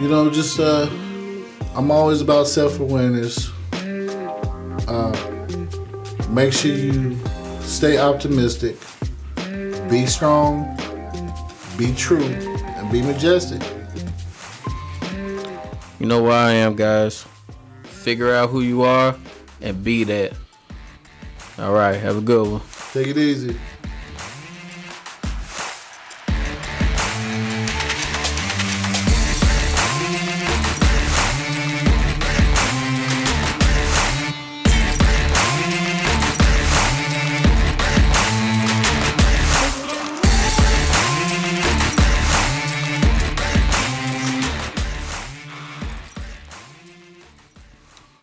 You 0.00 0.08
know, 0.08 0.30
just 0.30 0.58
uh, 0.58 0.88
I'm 1.74 1.90
always 1.90 2.20
about 2.20 2.46
self 2.46 2.80
awareness. 2.80 3.50
Uh, 4.88 5.12
make 6.30 6.52
sure 6.52 6.72
you 6.72 7.18
stay 7.60 7.98
optimistic 7.98 8.76
be 9.90 10.06
strong, 10.06 10.76
be 11.76 11.92
true, 11.94 12.22
and 12.22 12.92
be 12.92 13.02
majestic. 13.02 13.60
You 15.98 16.06
know 16.06 16.22
where 16.22 16.32
I 16.32 16.52
am, 16.52 16.76
guys. 16.76 17.26
Figure 17.82 18.32
out 18.32 18.50
who 18.50 18.60
you 18.60 18.82
are 18.82 19.16
and 19.60 19.82
be 19.82 20.04
that. 20.04 20.32
All 21.58 21.72
right, 21.72 21.96
have 21.96 22.18
a 22.18 22.20
good 22.20 22.48
one. 22.48 22.62
Take 22.92 23.08
it 23.08 23.18
easy. 23.18 23.56